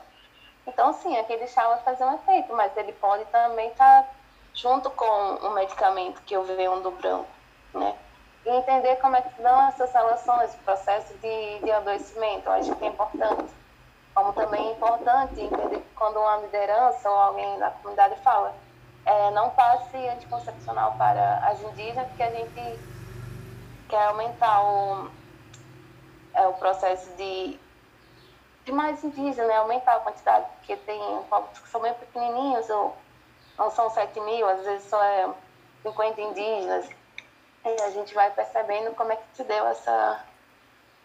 [0.69, 4.09] Então, sim, aquele chá vai fazer um efeito, mas ele pode também estar tá
[4.53, 7.27] junto com o medicamento que eu venho do branco,
[7.73, 7.95] né?
[8.45, 12.75] E entender como é que dão essas relações, o processo de, de adoecimento, eu acho
[12.75, 13.51] que é importante.
[14.13, 18.55] Como também é importante entender que quando uma liderança ou alguém da comunidade fala,
[19.05, 22.79] é, não passe anticoncepcional para as indígenas, porque a gente
[23.89, 25.09] quer aumentar o,
[26.35, 27.59] é, o processo de,
[28.69, 29.57] de mais indígenas, né?
[29.57, 32.95] aumentar a quantidade, porque tem povos que são bem pequenininhos, ou
[33.57, 35.27] não são 7 mil, às vezes só é
[35.81, 36.87] 50 indígenas.
[37.65, 40.23] E a gente vai percebendo como é que se deu essa,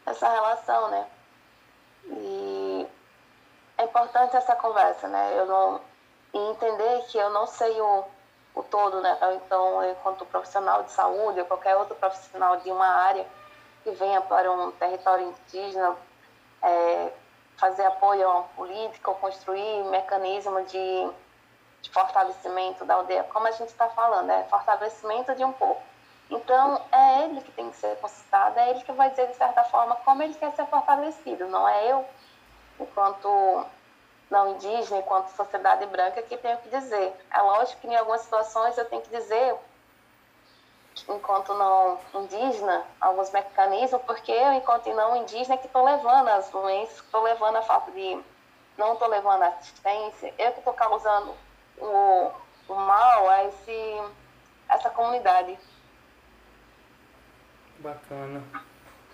[0.04, 1.06] essa relação, né?
[2.06, 2.86] E
[3.78, 5.34] é importante essa conversa, né?
[5.38, 5.80] Eu não,
[6.34, 8.04] e entender que eu não sei o,
[8.54, 9.18] o todo, né?
[9.36, 13.26] Então, enquanto profissional de saúde ou qualquer outro profissional de uma área
[13.82, 15.96] que venha para um território indígena
[16.62, 17.10] é,
[17.56, 21.10] fazer apoio a uma política ou construir mecanismo de,
[21.82, 25.80] de fortalecimento da aldeia, como a gente está falando, é fortalecimento de um povo.
[26.30, 29.62] Então, é ele que tem que ser consultado, é ele que vai dizer, de certa
[29.64, 32.04] forma, como ele quer ser fortalecido, não é eu,
[32.80, 33.66] enquanto
[34.30, 37.14] não indígena, enquanto sociedade branca, que tenho que dizer.
[37.30, 39.54] É lógico que em algumas situações eu tenho que dizer,
[41.08, 46.96] enquanto não indígena, alguns mecanismos, porque eu, enquanto não indígena, que estou levando as doenças,
[46.96, 48.18] estou levando a falta de.
[48.78, 51.34] não estou levando assistência, eu que estou causando
[51.78, 52.30] o,
[52.68, 54.02] o mal a esse,
[54.68, 55.58] essa comunidade.
[57.78, 58.42] Bacana.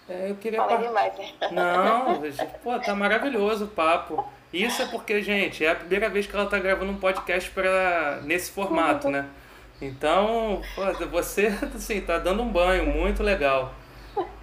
[0.09, 0.61] É, eu queria.
[0.61, 1.33] Falei demais, né?
[1.53, 2.21] Não,
[2.63, 4.29] pô, tá maravilhoso o papo.
[4.53, 8.21] Isso é porque, gente, é a primeira vez que ela tá gravando um podcast pra,
[8.23, 9.29] nesse formato, né?
[9.81, 10.63] Então,
[11.11, 13.75] você assim, tá dando um banho muito legal.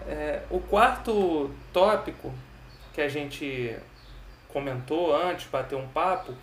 [0.08, 2.34] É, o quarto tópico
[2.93, 3.76] que a gente
[4.47, 6.34] comentou antes, bateu um papo,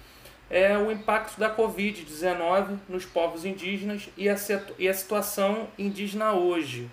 [0.48, 4.36] é o impacto da Covid-19 nos povos indígenas e a,
[4.78, 6.88] e a situação indígena hoje.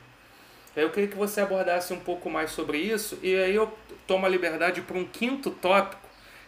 [0.76, 3.72] Eu queria que você abordasse um pouco mais sobre isso e aí eu
[4.08, 6.02] tomo a liberdade para um quinto tópico,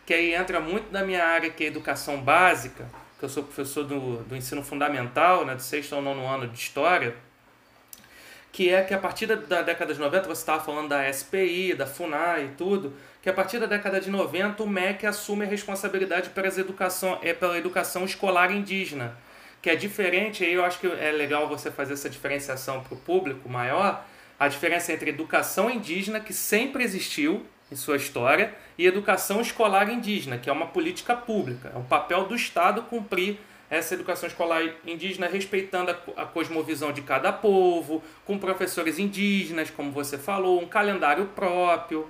[0.06, 2.88] que aí entra muito da minha área, que é educação básica,
[3.24, 6.60] que eu sou professor do, do ensino fundamental, né, do sexto ao nono ano de
[6.60, 7.16] História,
[8.52, 11.74] que é que a partir da, da década de 90, você estava falando da SPI,
[11.74, 15.48] da FUNAI e tudo, que a partir da década de 90 o MEC assume a
[15.48, 19.18] responsabilidade pela educação, é, pela educação escolar indígena,
[19.62, 22.98] que é diferente, aí eu acho que é legal você fazer essa diferenciação para o
[22.98, 24.06] público maior,
[24.38, 30.50] a diferença entre educação indígena, que sempre existiu, sua história, e educação escolar indígena, que
[30.50, 31.72] é uma política pública.
[31.74, 37.02] É um papel do Estado cumprir essa educação escolar indígena, respeitando a, a cosmovisão de
[37.02, 42.08] cada povo, com professores indígenas, como você falou, um calendário próprio.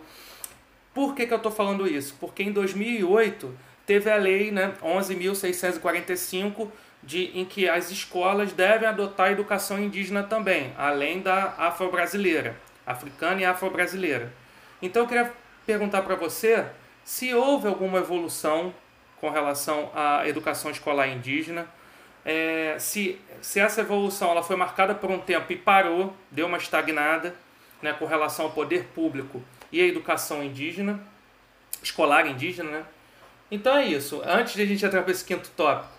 [0.93, 2.15] Por que, que eu estou falando isso?
[2.19, 3.53] Porque em 2008
[3.85, 6.69] teve a lei né, 11.645,
[7.01, 13.41] de, em que as escolas devem adotar a educação indígena também, além da afro-brasileira, africana
[13.41, 14.31] e afro-brasileira.
[14.81, 15.33] Então eu queria
[15.65, 16.65] perguntar para você
[17.03, 18.73] se houve alguma evolução
[19.19, 21.67] com relação à educação escolar indígena,
[22.25, 26.57] é, se, se essa evolução ela foi marcada por um tempo e parou, deu uma
[26.57, 27.35] estagnada
[27.81, 30.99] né, com relação ao poder público e à educação indígena,
[31.81, 32.85] escolar indígena, né?
[33.51, 34.21] Então é isso.
[34.25, 35.91] Antes de a gente entrar para esse quinto tópico,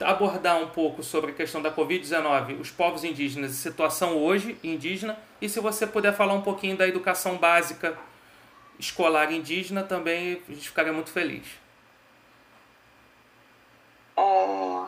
[0.00, 5.16] abordar um pouco sobre a questão da Covid-19, os povos indígenas e situação hoje indígena,
[5.40, 7.96] e se você puder falar um pouquinho da educação básica
[8.78, 11.46] escolar indígena também a gente ficaria muito feliz.
[14.16, 14.86] É...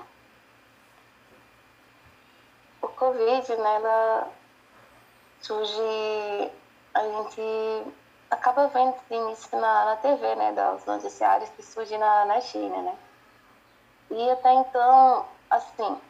[2.83, 4.31] O Covid, né, ela
[5.41, 6.51] surge,
[6.95, 7.93] a gente
[8.31, 12.97] acaba vendo início na, na TV, né, dos noticiários que surge na, na China, né.
[14.11, 16.01] E até então, assim,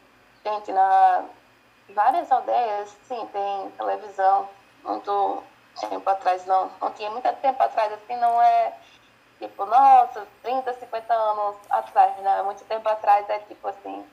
[0.45, 1.25] gente, na
[1.93, 4.49] várias aldeias, sim, tem televisão
[4.83, 5.43] muito
[5.79, 8.73] tempo atrás, não, não tinha muito tempo atrás, assim, não é
[9.39, 12.41] tipo, nossa, 30, 50 anos atrás, né?
[12.43, 14.05] Muito tempo atrás é tipo assim,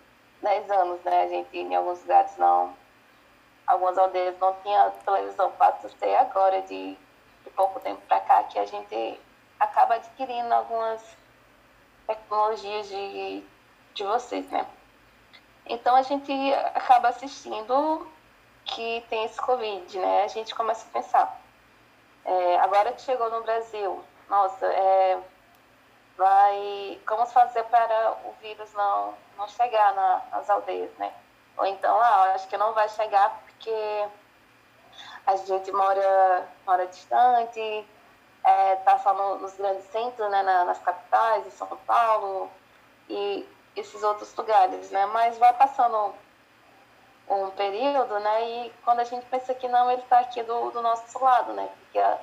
[0.42, 1.22] 10 anos, né?
[1.22, 2.74] A gente em alguns lugares não,
[3.66, 6.96] algumas aldeias não tinha televisão para ter agora de,
[7.44, 9.20] de pouco tempo para cá que a gente
[9.58, 11.02] acaba adquirindo algumas
[12.06, 13.42] tecnologias de,
[13.94, 14.66] de vocês, né?
[15.66, 16.32] Então a gente
[16.74, 18.06] acaba assistindo
[18.66, 20.24] que tem esse Covid, né?
[20.24, 21.40] A gente começa a pensar,
[22.24, 25.18] é, agora que chegou no Brasil, nossa, é,
[26.16, 31.12] vai, como fazer para o vírus não, não chegar na, nas aldeias, né?
[31.56, 34.08] Ou então, ah, acho que não vai chegar porque
[35.26, 37.86] a gente mora, mora distante,
[38.42, 42.50] é, tá só no, nos grandes centros, né, na, nas capitais, em São Paulo
[43.08, 45.06] e esses outros lugares, né?
[45.06, 46.14] Mas vai passando
[47.28, 48.48] um período, né?
[48.48, 51.68] E quando a gente pensa que não, ele está aqui do, do nosso lado, né?
[51.80, 52.18] Porque a,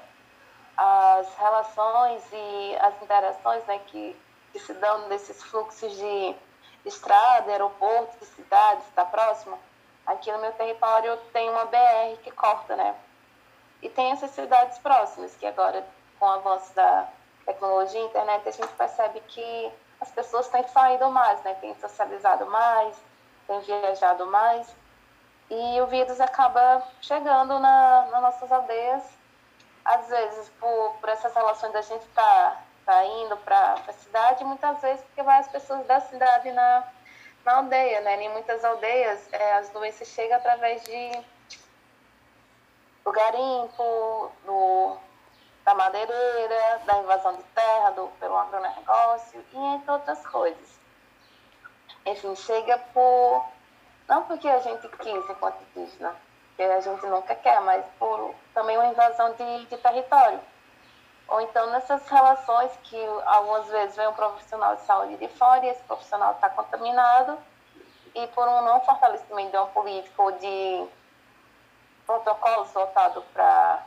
[0.78, 4.16] as relações e as interações, né, que,
[4.52, 6.36] que se dão nesses fluxos de
[6.86, 9.58] estrada, aeroporto, de cidades, está próximo.
[10.06, 12.96] Aqui no meu território tem uma BR que corta, né?
[13.82, 15.86] E tem essas cidades próximas, que agora,
[16.20, 17.08] com o avanço da
[17.46, 21.56] tecnologia e internet, a gente percebe que as pessoas têm saído mais, né?
[21.56, 22.96] Têm socializado mais,
[23.48, 24.81] têm viajado mais.
[25.52, 29.04] E o vírus acaba chegando na, nas nossas aldeias,
[29.84, 32.52] às vezes por, por essas relações da gente estar
[32.86, 36.88] tá, tá indo para a cidade, muitas vezes porque vai as pessoas da cidade na,
[37.44, 38.24] na aldeia, né?
[38.24, 41.12] Em muitas aldeias é, as doenças chegam através de
[43.04, 44.96] do garimpo, do,
[45.66, 50.80] da madeireira, da invasão de terra, do, pelo agronegócio e entre outras coisas.
[52.06, 53.46] Enfim, chega por.
[54.12, 56.14] Não porque a gente quis enquanto indígena,
[56.58, 60.38] que a gente nunca quer, mas por também uma invasão de, de território.
[61.30, 65.70] Ou então nessas relações que algumas vezes vem um profissional de saúde de fora e
[65.70, 67.38] esse profissional está contaminado
[68.14, 70.86] e por um não fortalecimento de uma política ou de
[72.06, 73.86] protocolos voltados para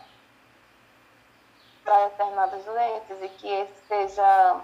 [1.84, 4.56] determinadas doenças e que esse seja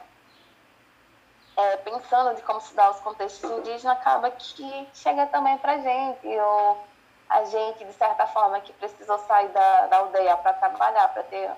[1.60, 6.26] é, pensando de como se dá os contextos indígenas, acaba que chega também para gente,
[6.26, 6.84] ou
[7.28, 11.50] a gente, de certa forma, que precisou sair da, da aldeia para trabalhar, para ter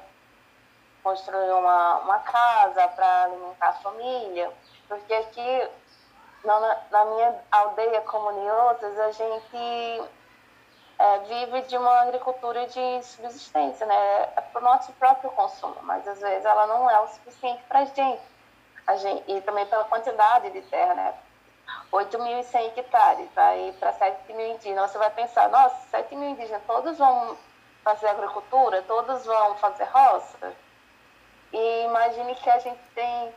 [1.02, 4.52] construir uma, uma casa, para alimentar a família,
[4.88, 5.68] porque aqui
[6.44, 8.02] na, na minha aldeia,
[8.68, 10.10] outras, a gente
[10.98, 14.22] é, vive de uma agricultura de subsistência, né?
[14.36, 17.80] É para o nosso próprio consumo, mas às vezes ela não é o suficiente para
[17.80, 18.31] a gente.
[18.96, 19.30] Gente.
[19.30, 21.14] E também pela quantidade de terra, né?
[21.92, 24.90] 8.100 hectares, aí para 7 mil indígenas.
[24.90, 27.36] Você vai pensar, nossa, 7 mil indígenas, todos vão
[27.84, 30.54] fazer agricultura, todos vão fazer roça.
[31.52, 33.34] E imagine que a gente tem,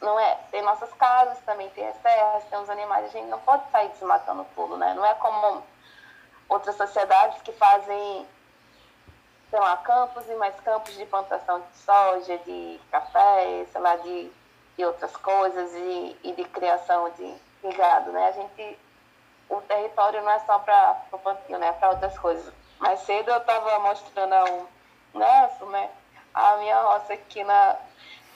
[0.00, 0.36] não é?
[0.52, 3.88] Tem nossas casas, também tem as terras, tem os animais, a gente não pode sair
[3.88, 4.94] desmatando tudo, né?
[4.94, 5.64] Não é como
[6.48, 8.26] outras sociedades que fazem,
[9.50, 14.30] sei lá, campos e mais campos de plantação de soja, de café, sei lá, de
[14.84, 18.28] outras coisas e, e de criação de, de, gado, né?
[18.28, 18.78] A gente,
[19.48, 21.72] o território não é só para o plantio, né?
[21.72, 22.52] Para outras coisas.
[22.78, 24.66] Mais cedo eu estava mostrando ao
[25.14, 25.90] Nelson, né?
[26.34, 27.76] A minha roça aqui na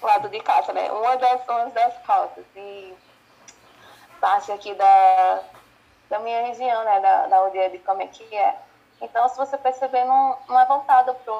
[0.00, 0.90] lado de casa, né?
[0.90, 2.94] Uma das uma das roças e
[4.20, 5.40] parte aqui da,
[6.10, 7.00] da minha região, né?
[7.00, 8.56] Da, da aldeia de como é que é.
[9.00, 11.32] Então, se você perceber, não, não é voltado para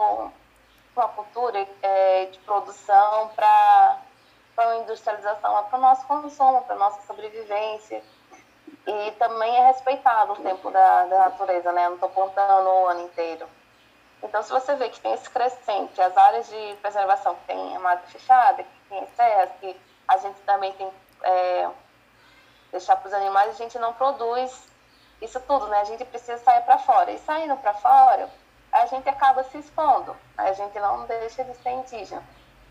[0.97, 4.02] uma cultura é, de produção para
[4.55, 8.03] para a industrialização, é para o nosso consumo, para a nossa sobrevivência.
[8.87, 11.87] E também é respeitado o tempo da, da natureza, né?
[11.87, 13.49] Não estou contando o ano inteiro.
[14.23, 17.81] Então, se você vê que tem esse crescente, as áreas de preservação que tem a
[17.81, 20.91] mata fechada, que tem serras, que a gente também tem
[21.23, 21.71] é,
[22.71, 24.69] deixar para os animais, a gente não produz
[25.21, 25.81] isso tudo, né?
[25.81, 27.11] A gente precisa sair para fora.
[27.11, 28.29] E saindo para fora,
[28.73, 30.17] a gente acaba se expondo.
[30.37, 32.23] A gente não deixa de ser indígena.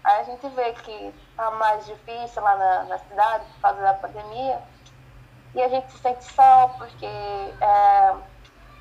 [0.04, 3.94] Aí a gente vê que tá mais difícil lá na, na cidade por causa da
[3.94, 4.62] pandemia.
[5.54, 8.16] E a gente se sente só porque é,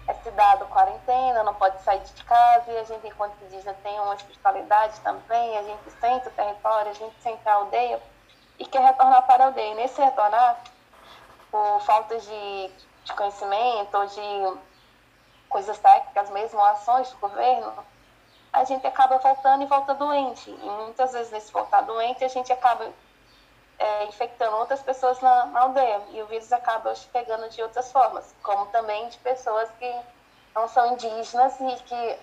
[0.09, 2.70] é cidade quarentena, não pode sair de casa.
[2.70, 5.59] E a gente, enquanto indígena, tem uma espiritualidade também.
[5.59, 8.00] A gente sente o território, a gente sente a aldeia
[8.59, 9.72] e quer retornar para a aldeia.
[9.72, 10.59] E nesse retornar,
[11.51, 12.70] por falta de,
[13.05, 14.59] de conhecimento ou de
[15.51, 17.72] coisas técnicas mesmo, ações do governo,
[18.53, 20.51] a gente acaba voltando e volta doente.
[20.51, 22.88] E muitas vezes, nesse voltar doente, a gente acaba
[23.78, 26.03] é, infectando outras pessoas na, na, aldeia.
[26.11, 30.01] E o vírus acaba pegando de outras formas, como também de pessoas que
[30.55, 32.18] não são indígenas e que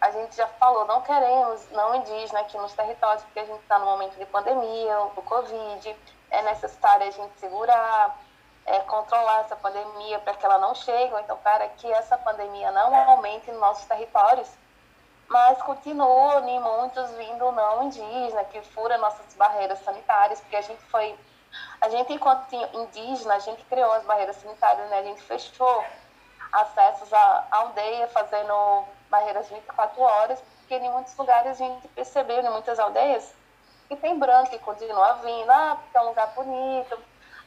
[0.00, 3.78] a gente já falou, não queremos não indígena aqui nos territórios, porque a gente está
[3.78, 5.96] no momento de pandemia, do Covid,
[6.30, 8.18] é necessário a gente segurar,
[8.66, 12.94] é, controlar essa pandemia para que ela não chegue, então para que essa pandemia não
[13.10, 14.48] aumente nos nossos territórios
[15.32, 20.82] mas continuam em muitos vindo não indígena, que fura nossas barreiras sanitárias, porque a gente
[20.84, 21.18] foi,
[21.80, 24.98] a gente enquanto indígena, a gente criou as barreiras sanitárias, né?
[24.98, 25.84] A gente fechou
[26.52, 32.50] acessos à aldeia, fazendo barreiras 24 horas, porque em muitos lugares a gente percebeu, em
[32.50, 33.34] muitas aldeias,
[33.88, 36.98] que tem branco e continua vindo, ah, porque é um lugar bonito,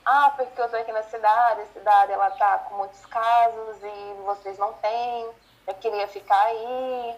[0.03, 4.23] ah, porque eu estou aqui na cidade, a cidade ela tá com muitos casos e
[4.25, 5.29] vocês não têm,
[5.67, 7.15] eu queria ficar aí,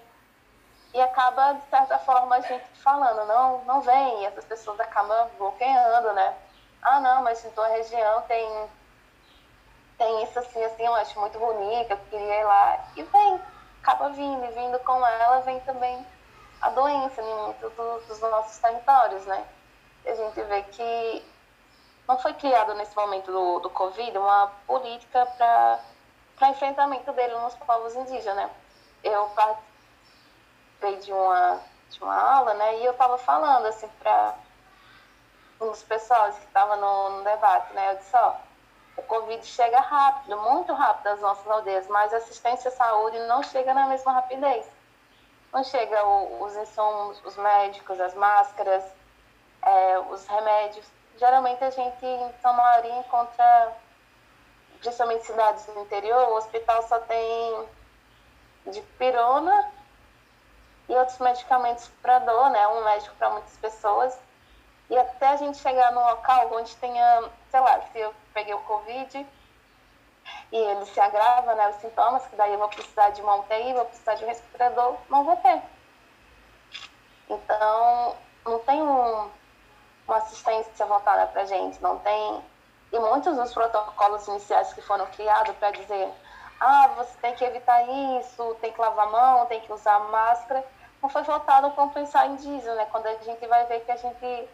[0.97, 5.29] e acaba, de certa forma, a gente falando, não, não vem, e essas pessoas acabam
[5.37, 6.35] bloqueando, né?
[6.81, 8.69] Ah, não, mas em tua região tem,
[9.95, 12.83] tem isso assim, assim, eu acho muito bonito, eu queria ir lá.
[12.95, 13.39] E vem,
[13.83, 16.03] acaba vindo, e vindo com ela vem também
[16.61, 17.71] a doença em muitos
[18.07, 19.45] dos nossos territórios, né?
[20.03, 21.25] A gente vê que
[22.07, 27.95] não foi criado nesse momento do, do Covid uma política para enfrentamento dele nos povos
[27.95, 28.49] indígenas, né?
[29.03, 29.76] Eu participei
[31.01, 31.59] de uma,
[31.89, 32.79] de uma aula, né?
[32.79, 34.35] E eu estava falando, assim, para
[35.59, 37.91] um dos pessoas que estava no, no, debate, né?
[37.91, 38.35] Eu disse, ó,
[38.97, 43.41] o Covid chega rápido, muito rápido às nossas aldeias, mas a assistência à saúde não
[43.43, 44.65] chega na mesma rapidez.
[45.51, 48.83] Não chega o, os insumos, os médicos, as máscaras,
[49.63, 50.85] é, os remédios.
[51.17, 53.73] Geralmente a gente, em São Maria, encontra,
[54.79, 57.67] principalmente cidades do interior, o hospital só tem
[58.67, 59.76] de pirona
[60.89, 62.67] e outros medicamentos para dor, né?
[62.67, 64.17] Um médico para muitas pessoas.
[64.89, 68.59] E até a gente chegar num local onde tenha, sei lá, se eu peguei o
[68.61, 69.27] Covid
[70.51, 73.73] e ele se agrava, né, os sintomas, que daí eu vou precisar de uma UTI,
[73.73, 75.61] vou precisar de um respirador, não vou ter.
[77.29, 78.15] Então,
[78.45, 79.29] não tem um,
[80.07, 82.43] uma assistência voltada para gente, não tem.
[82.93, 86.09] E muitos dos protocolos iniciais que foram criados para dizer,
[86.59, 87.83] ah, você tem que evitar
[88.19, 90.65] isso, tem que lavar a mão, tem que usar máscara,
[91.01, 92.87] não foi voltado para pensar em diesel, né?
[92.91, 94.49] Quando a gente vai ver que a gente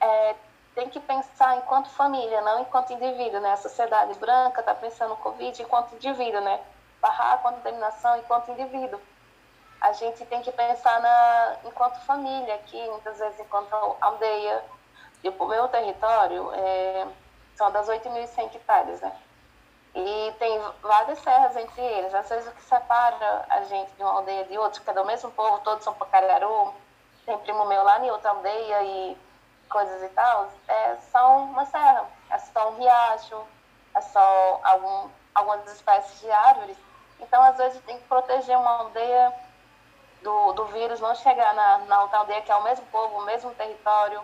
[0.00, 0.34] é,
[0.74, 3.52] tem que pensar enquanto família, não enquanto indivíduo, né?
[3.52, 6.60] A sociedade branca está pensando no Covid enquanto indivíduo, né?
[7.00, 9.00] Barrar a contaminação enquanto indivíduo.
[9.80, 14.64] A gente tem que pensar na, enquanto família aqui, muitas vezes enquanto aldeia.
[15.22, 17.06] Tipo, o meu território é,
[17.56, 19.12] são das 8.100 hectares, né?
[19.94, 22.14] E tem várias serras entre eles.
[22.14, 25.04] Às vezes o que separa a gente de uma aldeia de outra, que é do
[25.04, 26.74] mesmo povo, todos são Pacararu,
[27.24, 29.16] tem primo meu lá em outra aldeia e
[29.68, 33.46] coisas e tal, é só uma serra, é só um riacho,
[33.94, 36.76] é só algum, algumas espécies de árvores.
[37.20, 39.32] Então, às vezes, tem que proteger uma aldeia
[40.22, 43.24] do, do vírus não chegar na, na outra aldeia, que é o mesmo povo, o
[43.24, 44.22] mesmo território.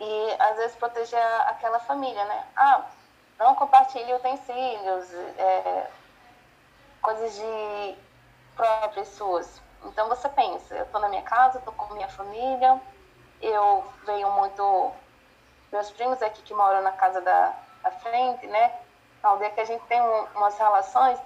[0.00, 2.46] E, às vezes, proteger aquela família, né?
[2.56, 2.84] Ah,
[3.38, 5.90] não compartilhe utensílios, é,
[7.00, 7.96] coisas de
[8.56, 9.62] próprias suas.
[9.84, 12.80] Então, você pensa, eu estou na minha casa, estou com minha família,
[13.40, 14.92] eu venho muito.
[15.70, 18.74] Meus primos aqui que moram na casa da, da frente, né?
[19.22, 21.20] Na aldeia que a gente tem um, umas relações.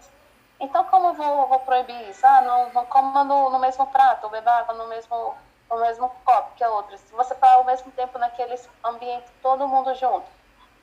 [0.61, 2.27] Então, como eu vou, vou proibir isso?
[2.27, 5.35] Ah, não, não coma no, no mesmo prato, ou beba água no mesmo,
[5.71, 6.99] no mesmo copo que a outra.
[6.99, 10.27] Se você está ao mesmo tempo naquele ambiente, todo mundo junto.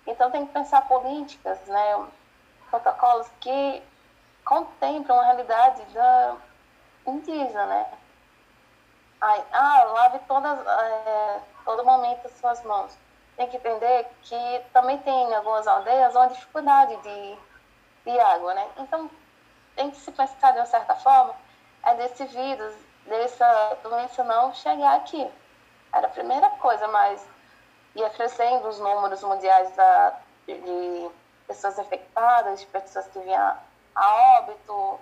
[0.09, 2.07] Então, tem que pensar políticas, né?
[2.69, 3.83] Protocolos que
[4.43, 6.35] contemplam a realidade da
[7.05, 7.85] indígena, né?
[9.21, 12.97] Ai, ah, lave todas, é, todo momento as suas mãos.
[13.37, 17.37] Tem que entender que também tem algumas aldeias uma dificuldade de,
[18.05, 18.67] de água, né?
[18.77, 19.09] Então,
[19.75, 21.35] tem que se pensar de uma certa forma,
[21.83, 25.29] é desse vírus, dessa doença não chegar aqui.
[25.93, 27.23] Era a primeira coisa, mas
[27.95, 31.09] ia crescendo os números mundiais da, de
[31.47, 33.57] pessoas infectadas, de pessoas que vinham
[33.95, 34.99] a óbito,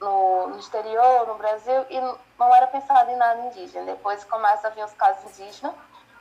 [0.00, 2.00] no, no exterior, no Brasil, e
[2.38, 3.84] não era pensado em nada indígena.
[3.86, 5.74] Depois começa a vir os casos indígenas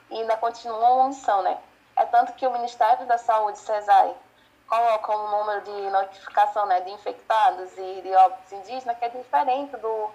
[0.09, 1.57] e ainda continua uma omissão, né?
[1.95, 4.15] É tanto que o Ministério da Saúde, CESAI,
[4.67, 9.77] coloca um número de notificação né, de infectados e de óbitos indígenas que é diferente
[9.77, 10.11] do,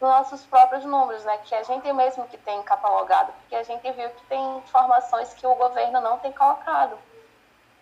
[0.00, 1.38] nossos próprios números, né?
[1.44, 5.46] Que a gente mesmo que tem catalogado, porque a gente viu que tem informações que
[5.46, 6.98] o governo não tem colocado.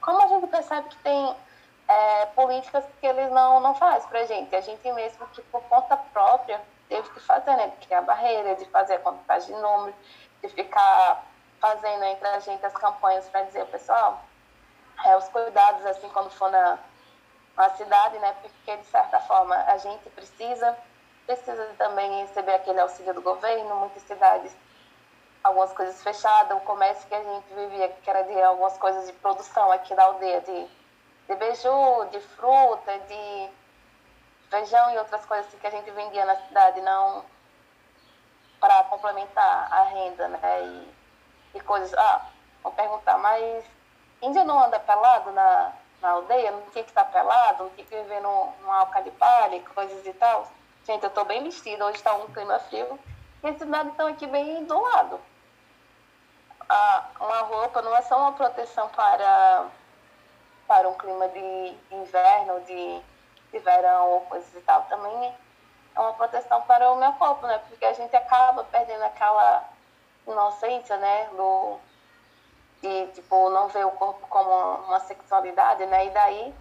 [0.01, 1.37] Como a gente percebe que tem
[1.89, 4.55] é, políticas que eles não, não fazem a gente.
[4.55, 7.69] A gente mesmo que por conta própria teve que fazer, né?
[7.69, 9.95] De criar barreira, de fazer a contagem de números,
[10.43, 11.25] de ficar
[11.61, 14.21] fazendo entre a gente as campanhas para dizer, pessoal,
[15.05, 16.79] é, os cuidados, assim, quando for na,
[17.57, 18.35] na cidade, né?
[18.43, 20.77] Porque, de certa forma, a gente precisa,
[21.27, 24.53] precisa também receber aquele auxílio do governo, muitas cidades
[25.43, 29.13] algumas coisas fechadas, o comércio que a gente vivia, que era de algumas coisas de
[29.15, 30.69] produção aqui da aldeia, de
[31.29, 33.51] de beiju, de fruta, de
[34.51, 37.25] feijão e outras coisas assim que a gente vendia na cidade, não
[38.61, 40.63] para complementar a renda, né?
[40.63, 40.95] E,
[41.55, 41.93] e coisas.
[41.95, 42.27] Ah,
[42.63, 43.65] vão perguntar, mas
[44.21, 46.51] índio não anda pelado na, na aldeia?
[46.51, 47.65] Não tinha que estar pelado?
[47.65, 50.47] Não tinha que viver num, num alcalipalha, coisas e tal?
[50.85, 52.99] Gente, eu estou bem vestida, hoje está um clima frio.
[53.45, 55.21] E esses lados estão aqui bem do lado.
[56.69, 59.67] Ah, uma roupa não é só uma proteção para,
[60.67, 63.01] para um clima de inverno, de,
[63.53, 64.83] de verão ou coisas e tal.
[64.85, 65.33] Também
[65.95, 67.59] é uma proteção para o meu corpo, né?
[67.69, 69.65] Porque a gente acaba perdendo aquela
[70.27, 71.29] inocência, né?
[71.37, 71.79] Do,
[72.81, 74.51] de, tipo, não ver o corpo como
[74.87, 76.07] uma sexualidade, né?
[76.07, 76.55] E daí,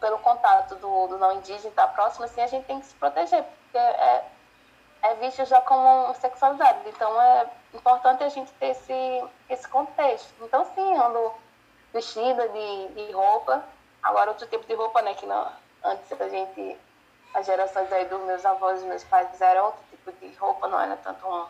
[0.00, 3.42] pelo contato do, do não indígena estar próximo, assim, a gente tem que se proteger,
[3.42, 4.24] porque é,
[5.02, 6.80] é visto já como sexualidade.
[6.86, 10.32] Então, é importante a gente ter esse, esse contexto.
[10.42, 11.32] Então, sim, ando
[11.92, 13.64] vestida de, de roupa.
[14.02, 15.14] Agora, outro tipo de roupa, né?
[15.14, 15.50] Que não,
[15.84, 16.78] antes a gente
[17.36, 20.80] as gerações aí dos meus avós e meus pais fizeram outro tipo de roupa, não
[20.80, 21.46] era tanto um.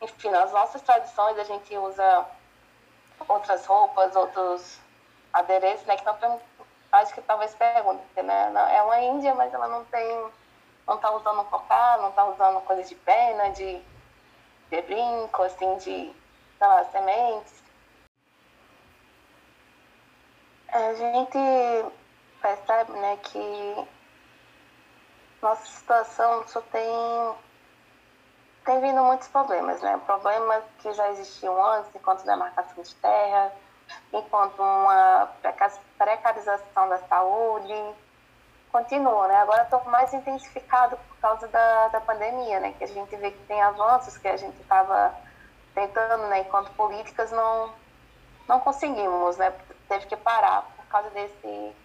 [0.00, 2.26] Enfim, nas nossas tradições a gente usa
[3.28, 4.78] outras roupas, outros
[5.32, 5.96] adereços, né?
[5.96, 6.40] Que não,
[6.92, 8.52] acho que talvez pergunte, né?
[8.74, 10.30] É uma índia, mas ela não tem.
[10.86, 13.80] Não tá usando cocá, não tá usando coisas de pena, de,
[14.70, 16.12] de brinco, assim, de,
[16.58, 17.62] sei lá, sementes.
[20.68, 21.38] A gente
[22.40, 23.88] percebe, né, que
[25.42, 26.88] nossa situação só tem
[28.64, 30.00] tem vindo muitos problemas, né?
[30.06, 33.52] Problemas que já existiam antes, enquanto demarcação de terra,
[34.12, 35.28] enquanto uma
[35.98, 37.74] precarização da saúde,
[38.70, 39.36] continua, né?
[39.36, 42.74] Agora estou mais intensificado por causa da, da pandemia, né?
[42.78, 45.14] Que a gente vê que tem avanços que a gente estava
[45.74, 46.40] tentando, né?
[46.40, 47.72] Enquanto políticas não
[48.48, 49.52] não conseguimos, né?
[49.88, 51.76] Teve que parar por causa desse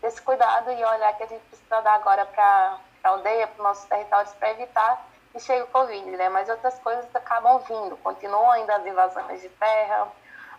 [0.00, 3.62] desse cuidado e olhar que a gente precisa dar agora para a aldeia, para os
[3.62, 6.28] nossos territórios, para evitar que chegue o Covid, né?
[6.28, 7.96] Mas outras coisas acabam vindo.
[7.98, 10.08] Continuam ainda as invasões de terra,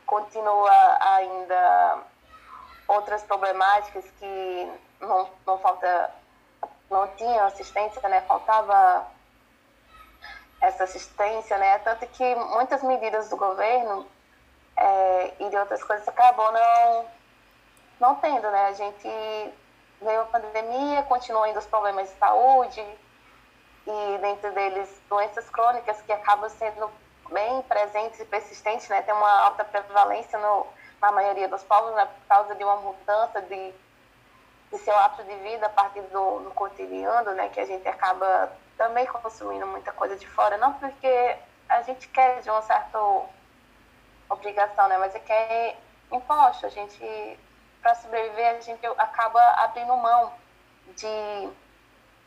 [0.09, 1.99] continua ainda
[2.87, 6.11] outras problemáticas que não, não falta,
[6.89, 8.21] não tinha assistência, né?
[8.21, 9.05] Faltava
[10.59, 11.77] essa assistência, né?
[11.79, 14.07] Tanto que muitas medidas do governo
[14.75, 17.05] é, e de outras coisas acabou não,
[17.99, 18.65] não tendo, né?
[18.65, 19.07] A gente
[20.01, 22.83] veio a pandemia, continuam ainda os problemas de saúde,
[23.85, 26.89] e dentro deles doenças crônicas que acabam sendo
[27.31, 29.01] bem presentes e persistentes, né?
[29.01, 30.67] Tem uma alta prevalência no,
[31.01, 32.05] na maioria dos povos, né?
[32.05, 33.73] Por causa de uma mudança de,
[34.71, 37.49] de seu hábito de vida a partir do, do cotidiano, né?
[37.49, 42.41] Que a gente acaba também consumindo muita coisa de fora, não porque a gente quer
[42.41, 42.99] de uma certa
[44.29, 44.97] obrigação, né?
[44.97, 45.77] Mas é que é
[46.11, 47.39] imposto, a gente
[47.81, 50.33] para sobreviver, a gente acaba abrindo mão
[50.95, 51.49] de,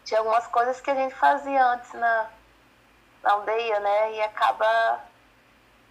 [0.05, 2.31] de algumas coisas que a gente fazia antes na,
[3.23, 4.13] na aldeia, né?
[4.13, 5.01] E acaba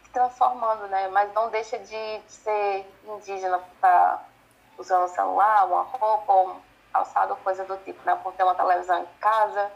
[0.03, 1.07] se transformando, né?
[1.09, 4.29] Mas não deixa de, de ser indígena por estar
[4.77, 6.61] usando um celular, uma roupa, um
[6.91, 8.15] calçado, coisa do tipo, né?
[8.21, 9.71] Por ter uma televisão em casa,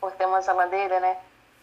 [0.00, 1.18] por ter uma geladeira, né?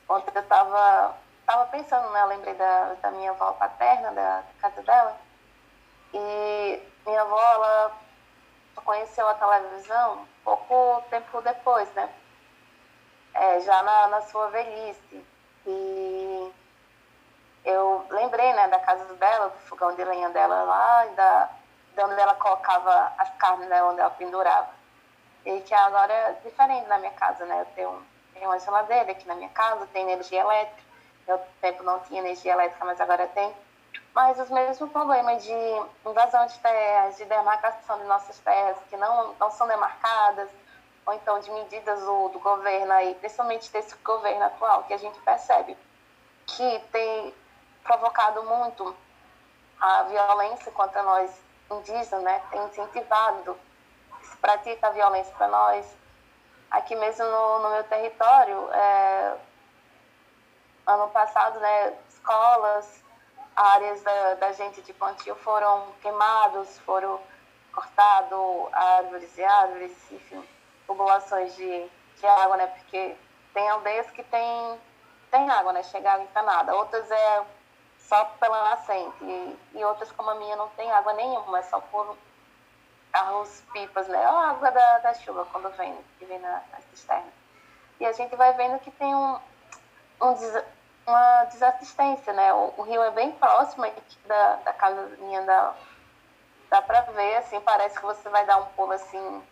[0.07, 1.15] Ontem eu estava
[1.45, 2.21] tava pensando, né?
[2.21, 5.17] Eu lembrei da, da minha avó paterna, da casa dela,
[6.13, 7.91] e minha avó, ela
[8.75, 12.09] conheceu a televisão pouco tempo depois, né?
[13.33, 15.25] É, já na, na sua velhice.
[15.65, 16.51] E
[17.63, 21.49] eu lembrei, né, da casa dela, do fogão de lenha dela lá, da,
[21.95, 24.69] de onde ela colocava as carnes, né, onde ela pendurava.
[25.45, 27.61] E que agora é diferente na minha casa, né?
[27.61, 30.81] Eu tenho, tenho uma geladeira aqui na minha casa, tem energia elétrica.
[31.27, 33.53] Eu tempo não tinha energia elétrica, mas agora tem
[34.13, 35.53] mas os mesmos problemas de
[36.05, 40.49] invasão de terras, de demarcação de nossas terras que não, não são demarcadas,
[41.11, 45.19] ou então de medidas do, do governo aí, principalmente desse governo atual, que a gente
[45.19, 45.77] percebe
[46.45, 47.33] que tem
[47.83, 48.95] provocado muito
[49.79, 51.29] a violência contra nós
[51.69, 52.41] indígenas, né?
[52.49, 53.57] Tem incentivado,
[54.21, 55.85] se pratica a violência para nós.
[56.69, 59.37] Aqui mesmo no, no meu território, é,
[60.87, 63.03] ano passado, né, escolas,
[63.55, 67.19] áreas da, da gente de plantio foram queimados, foram
[67.73, 70.47] cortados árvores e árvores, enfim,
[70.87, 72.67] populações de, de água, né?
[72.67, 73.15] Porque
[73.53, 74.79] tem aldeias que tem,
[75.29, 75.83] tem água, né?
[75.83, 76.75] Chega água encanada.
[76.75, 77.45] Outras é
[77.99, 79.23] só pela nascente.
[79.23, 82.17] E, e outras, como a minha, não tem água nenhuma, é só por
[83.11, 84.23] carros pipas, né?
[84.23, 87.31] A água da, da chuva, quando vem, que vem na, na cisterna.
[87.99, 89.39] E a gente vai vendo que tem um,
[90.21, 90.33] um
[91.05, 92.53] uma desassistência, né?
[92.53, 93.85] O, o, rio é bem próximo
[94.25, 95.73] da, da casa minha, da,
[96.69, 99.43] dá para ver, assim, parece que você vai dar um pulo assim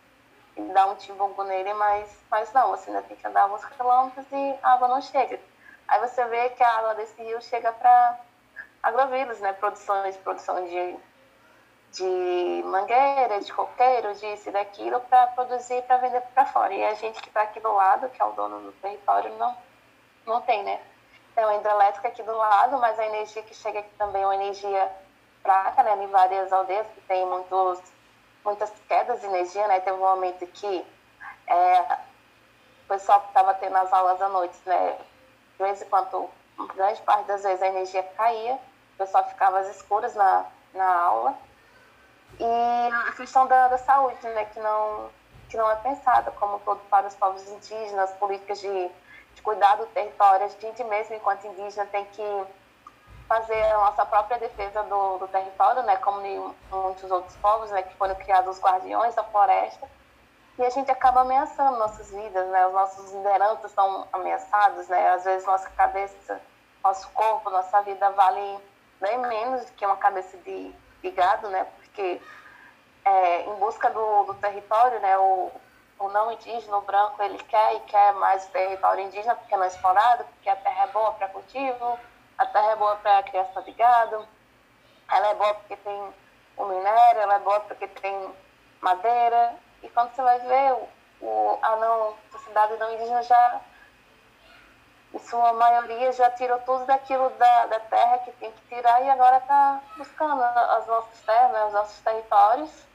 [0.73, 4.59] dar um timbugo nele, mas, mas não, você ainda tem que andar alguns quilômetros e
[4.61, 5.39] a água não chega.
[5.87, 8.19] Aí você vê que a água desse rio chega para
[8.83, 9.53] agrovilas, né?
[9.53, 10.97] Produções, produção de,
[11.91, 16.73] de mangueira, de coqueiro, disso e daquilo, para produzir para vender para fora.
[16.73, 19.57] E a gente que está aqui do lado, que é o dono do território, não,
[20.25, 20.79] não tem, né?
[21.33, 24.35] Tem uma hidrelétrica aqui do lado, mas a energia que chega aqui também é uma
[24.35, 24.91] energia
[25.41, 26.03] fraca, né?
[26.03, 27.81] Em várias aldeias que tem muitos
[28.43, 29.79] muitas quedas de energia, né?
[29.79, 30.85] Teve um momento que
[31.47, 31.81] é,
[32.85, 34.97] o pessoal estava tendo as aulas à noite, né?
[35.57, 36.29] De vez em quando,
[36.75, 41.35] grande parte das vezes a energia caía, o pessoal ficava às escuras na, na aula.
[42.39, 44.45] E a questão da, da saúde, né?
[44.45, 45.09] Que não,
[45.49, 48.91] que não é pensada como todo para os povos indígenas, políticas de,
[49.35, 50.45] de cuidar do território.
[50.45, 52.45] A gente mesmo, enquanto indígena, tem que
[53.29, 56.19] fazer a nossa própria defesa do, do território, né, como
[56.71, 59.87] muitos outros povos, né, que foram criados os guardiões da floresta,
[60.57, 65.23] e a gente acaba ameaçando nossas vidas, né, os nossos lideranças estão ameaçados, né, às
[65.25, 66.41] vezes nossa cabeça,
[66.83, 68.59] nosso corpo, nossa vida vale
[68.99, 70.73] bem menos do que uma cabeça de,
[71.03, 72.19] de gado, né, porque
[73.05, 75.51] é, em busca do, do território, né, o,
[75.99, 79.65] o não indígena, o branco, ele quer e quer mais o território indígena porque não
[79.65, 81.99] é explorado, porque a terra é boa para cultivo,
[82.39, 84.25] a terra é boa para a criação de gado,
[85.11, 86.13] ela é boa porque tem
[86.55, 88.33] o minério, ela é boa porque tem
[88.79, 89.55] madeira.
[89.83, 90.73] E quando você vai ver,
[91.21, 93.61] o, a não, a cidade não indígena já,
[95.13, 99.09] em sua maioria, já tirou tudo daquilo da, da terra que tem que tirar e
[99.09, 102.87] agora está buscando as nossas terras, né, os nossos territórios.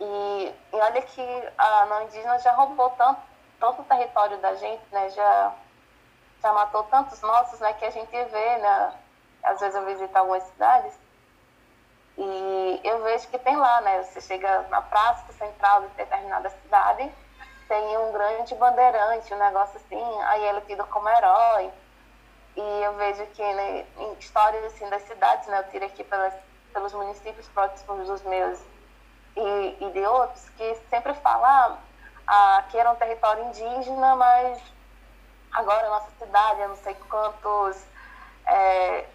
[0.00, 3.20] E, e olha que a não indígena já roubou tanto,
[3.60, 5.10] tanto território da gente, né?
[5.10, 5.54] Já
[6.42, 8.92] já matou tantos nossos, né, que a gente vê, né,
[9.44, 10.92] às vezes eu visito algumas cidades
[12.18, 17.10] e eu vejo que tem lá, né, você chega na praça central de determinada cidade,
[17.68, 21.70] tem um grande bandeirante, um negócio assim, aí ele é tido como herói,
[22.56, 26.34] e eu vejo que né, em histórias assim das cidades, né, eu tiro aqui pelas,
[26.72, 28.60] pelos municípios próximos dos meus
[29.36, 31.78] e, e de outros, que sempre falam,
[32.26, 34.71] ah, aqui era um território indígena, mas
[35.52, 37.86] agora nossa cidade, eu não sei quantos
[38.46, 39.06] é,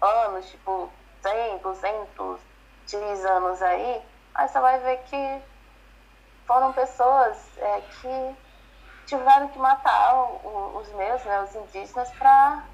[0.00, 0.90] anos, tipo
[1.22, 2.40] 100, 200,
[2.86, 4.02] X anos aí,
[4.34, 5.42] aí você vai ver que
[6.46, 8.36] foram pessoas é, que
[9.06, 12.64] tiveram que matar o, os meus, né, os indígenas, para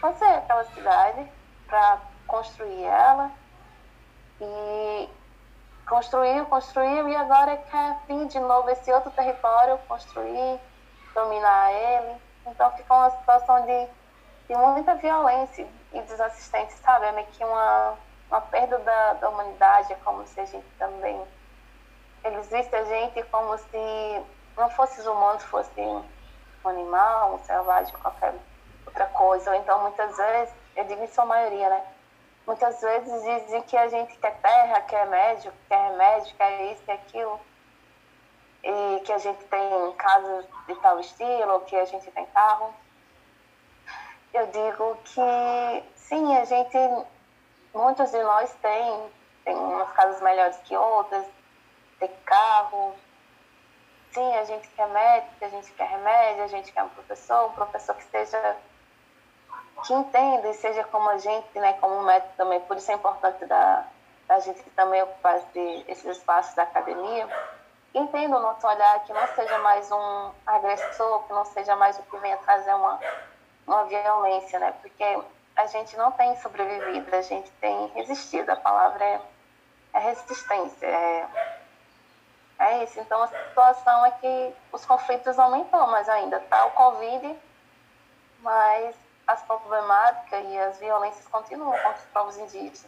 [0.00, 1.30] fazer aquela cidade,
[1.66, 3.30] para construir ela.
[4.40, 5.08] E
[5.88, 10.60] construiu, construiu, e agora quer vir de novo esse outro território, construir
[11.16, 12.20] dominar ele.
[12.46, 13.88] Então fica uma situação de,
[14.46, 17.06] de muita violência e desassistência, sabe?
[17.06, 17.94] É meio que uma,
[18.30, 21.20] uma perda da, da humanidade, é como se a gente também.
[22.22, 24.22] Eles vissem a gente como se
[24.56, 26.04] não fosse humanos, fosse um
[26.68, 28.34] animal, um selvagem, qualquer
[28.84, 29.56] outra coisa.
[29.56, 31.82] Então, muitas vezes, eu digo em sua maioria, né?
[32.46, 36.94] Muitas vezes dizem que a gente quer terra, quer médico, quer remédio, quer isso, quer
[36.94, 37.40] aquilo
[38.66, 42.74] e que a gente tem casas de tal estilo, que a gente tem carro.
[44.34, 46.76] Eu digo que sim, a gente,
[47.72, 49.10] muitos de nós tem,
[49.44, 51.24] tem umas casas melhores que outras,
[52.00, 52.94] tem carro.
[54.10, 57.52] Sim, a gente quer médico, a gente quer remédio, a gente quer um professor, um
[57.52, 58.56] professor que seja
[59.86, 62.60] que entenda e seja como a gente, né, como médico também.
[62.60, 63.86] Por isso é importante da,
[64.26, 67.28] da gente também ocupar esse, esses espaços da academia
[67.96, 72.02] entenda o nosso olhar, que não seja mais um agressor, que não seja mais o
[72.02, 73.00] que venha trazer uma,
[73.66, 74.74] uma violência, né?
[74.82, 75.18] Porque
[75.56, 78.50] a gente não tem sobrevivido, a gente tem resistido.
[78.50, 79.20] A palavra é,
[79.94, 81.26] é resistência, é,
[82.58, 83.00] é isso.
[83.00, 86.40] Então a situação é que os conflitos aumentam mais ainda.
[86.40, 87.38] Tá o Covid,
[88.40, 88.94] mas
[89.26, 92.86] as problemáticas e as violências continuam contra os povos indígenas.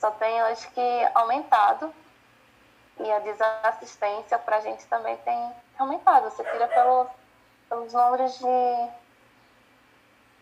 [0.00, 1.94] Só tem hoje que aumentado
[2.98, 6.30] e a desassistência para a gente também tem aumentado.
[6.30, 7.06] Você tira pelo,
[7.68, 8.90] pelos números de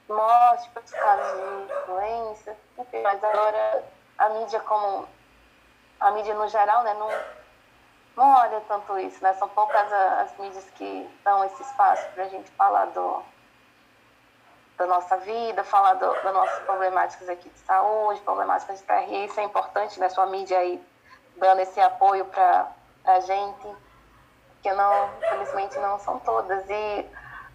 [0.08, 2.56] morte, pelos casos de doença,
[3.02, 3.84] mas agora
[4.18, 5.08] a mídia como
[6.00, 7.08] a mídia no geral, né, não,
[8.16, 9.32] não olha tanto isso, né?
[9.34, 13.22] São poucas as mídias que dão esse espaço para a gente falar do,
[14.76, 19.40] da nossa vida, falar do, das nossas problemáticas aqui de saúde, problemáticas de TRI, isso
[19.40, 20.08] é importante, né?
[20.08, 20.84] Sua mídia aí
[21.36, 22.68] dando esse apoio para
[23.04, 23.68] a gente,
[24.62, 26.64] que não, infelizmente não são todas.
[26.68, 27.06] E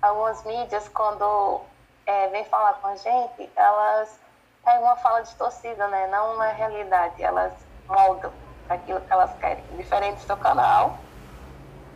[0.02, 1.62] algumas mídias, quando
[2.06, 4.20] é, vêm falar com a gente, elas
[4.64, 6.08] pegam uma fala distorcida, né?
[6.08, 7.54] não uma realidade, elas
[7.88, 8.32] moldam
[8.70, 9.64] aquilo que elas querem.
[9.78, 10.98] Diferente do canal,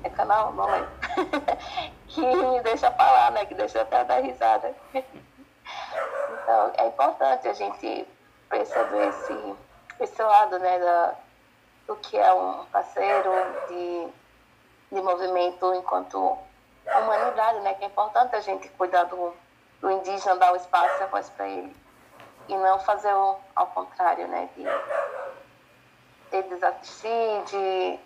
[0.03, 0.89] é canal, não lembro,
[2.07, 4.73] que me deixa falar, né, que deixa até dar risada.
[4.93, 8.07] Então, é importante a gente
[8.49, 9.55] perceber esse,
[10.01, 11.15] esse lado, né, da,
[11.87, 13.31] do que é um parceiro
[13.67, 14.07] de,
[14.91, 16.37] de movimento enquanto
[16.85, 19.33] humanidade, né, que é importante a gente cuidar do,
[19.81, 21.75] do indígena, dar o espaço e a voz para ele.
[22.47, 24.63] E não fazer o, ao contrário, né, de,
[26.31, 27.99] de desassistir, de,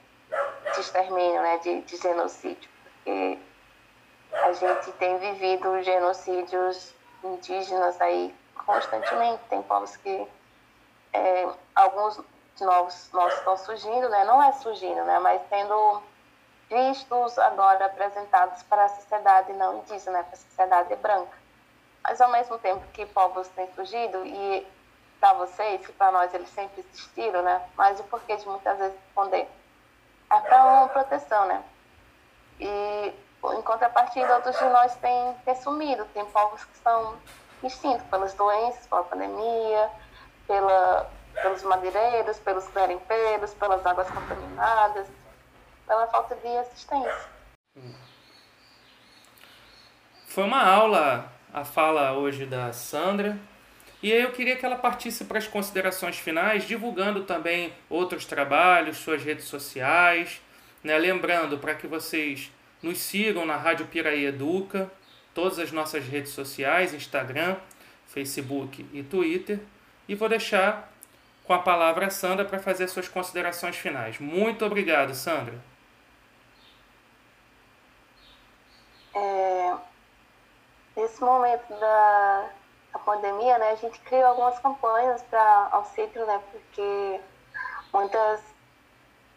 [0.73, 2.69] de extermínio, né, de, de genocídio.
[2.83, 3.39] Porque
[4.31, 9.41] a gente tem vivido genocídios indígenas aí constantemente.
[9.49, 10.27] Tem povos que
[11.13, 12.19] é, alguns
[12.63, 14.23] novos, novos estão surgindo, né?
[14.25, 15.19] Não é surgindo, né?
[15.19, 16.01] Mas sendo
[16.69, 21.37] vistos agora apresentados para a sociedade não indígena, para a sociedade branca.
[22.03, 24.67] Mas ao mesmo tempo que povos têm surgido e
[25.19, 27.61] para vocês, que para nós eles sempre existiram, né?
[27.75, 29.49] Mas o porquê de muitas vezes responder
[30.29, 31.63] é para uma proteção, né?
[32.59, 33.13] E
[33.53, 36.05] em contrapartida, outros de nós têm, têm sumido.
[36.13, 37.15] Tem povos que estão
[37.63, 39.89] extintos pelas doenças, pela pandemia,
[40.47, 41.09] pela,
[41.41, 45.07] pelos madeireiros, pelos garimpeiros, pelas águas contaminadas,
[45.85, 47.37] pela falta de assistência.
[50.27, 53.37] Foi uma aula a fala hoje da Sandra.
[54.01, 58.97] E aí eu queria que ela partisse para as considerações finais, divulgando também outros trabalhos,
[58.97, 60.39] suas redes sociais,
[60.83, 60.97] né?
[60.97, 64.91] lembrando para que vocês nos sigam na Rádio Piraí Educa,
[65.33, 67.55] todas as nossas redes sociais, Instagram,
[68.05, 69.59] Facebook e Twitter.
[70.07, 70.91] E vou deixar
[71.47, 74.19] com a palavra a Sandra para fazer suas considerações finais.
[74.19, 75.55] Muito obrigado, Sandra.
[79.15, 79.73] É,
[80.97, 82.49] nesse momento da,
[82.91, 87.21] da pandemia, né, a gente criou algumas campanhas para auxílio, né, porque
[87.93, 88.43] muitas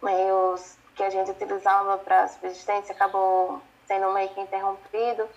[0.02, 5.28] meios que a gente utilizava para subsistência acabou sendo meio que interrompido.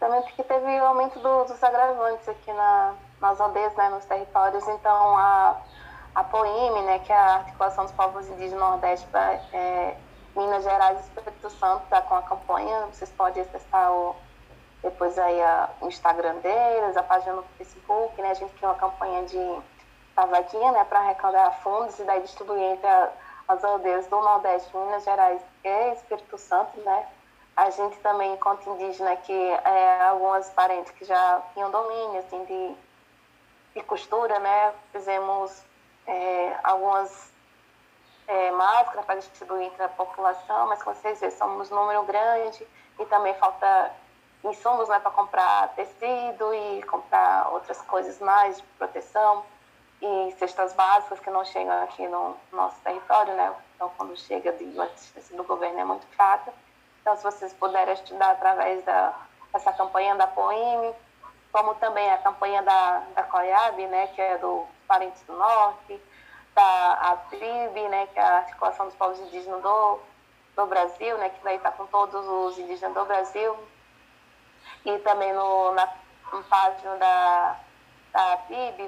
[0.00, 4.66] Também porque teve o aumento do, dos agravantes aqui na, nas aldeias, né, nos territórios.
[4.66, 5.62] Então, a,
[6.14, 9.96] a POIME, né, que é a Articulação dos Povos Indígenas do Nordeste para é,
[10.36, 12.86] Minas Gerais e Espírito Santo, está com a campanha.
[12.86, 14.14] Vocês podem acessar o,
[14.82, 18.20] depois aí a, o Instagram deles, a página no Facebook.
[18.20, 19.62] Né, a gente tem uma campanha de
[20.14, 23.10] vaquinha né, para arrecadar fundos e daí distribuir entre a
[23.46, 27.06] as aldeias do Nordeste, Minas Gerais e Espírito Santo, né?
[27.56, 32.74] A gente também, enquanto indígena, que é, algumas parentes que já tinham domínio, assim, de,
[33.74, 34.72] de costura, né?
[34.92, 35.62] Fizemos
[36.06, 37.32] é, algumas
[38.26, 42.66] é, máscaras para distribuir entre a população, mas como vocês veem, somos um número grande
[42.98, 43.92] e também falta
[44.44, 49.44] insumos né, para comprar tecido e comprar outras coisas mais de proteção
[50.02, 53.54] e cestas básicas que não chegam aqui no nosso território, né?
[53.74, 56.52] Então, quando chega de assistência do governo é muito fraca.
[57.00, 59.14] Então, se vocês puderem estudar através da
[59.54, 60.94] essa campanha da POIME,
[61.52, 66.00] como também a campanha da, da COIAB, né, que é do Parentes do Norte,
[66.54, 70.00] da ATRIB, né, que é a Articulação dos Povos Indígenas do,
[70.56, 73.56] do Brasil, né, que vai estar com todos os indígenas do Brasil,
[74.84, 75.88] e também no, na,
[76.32, 77.60] na página da
[78.14, 78.38] da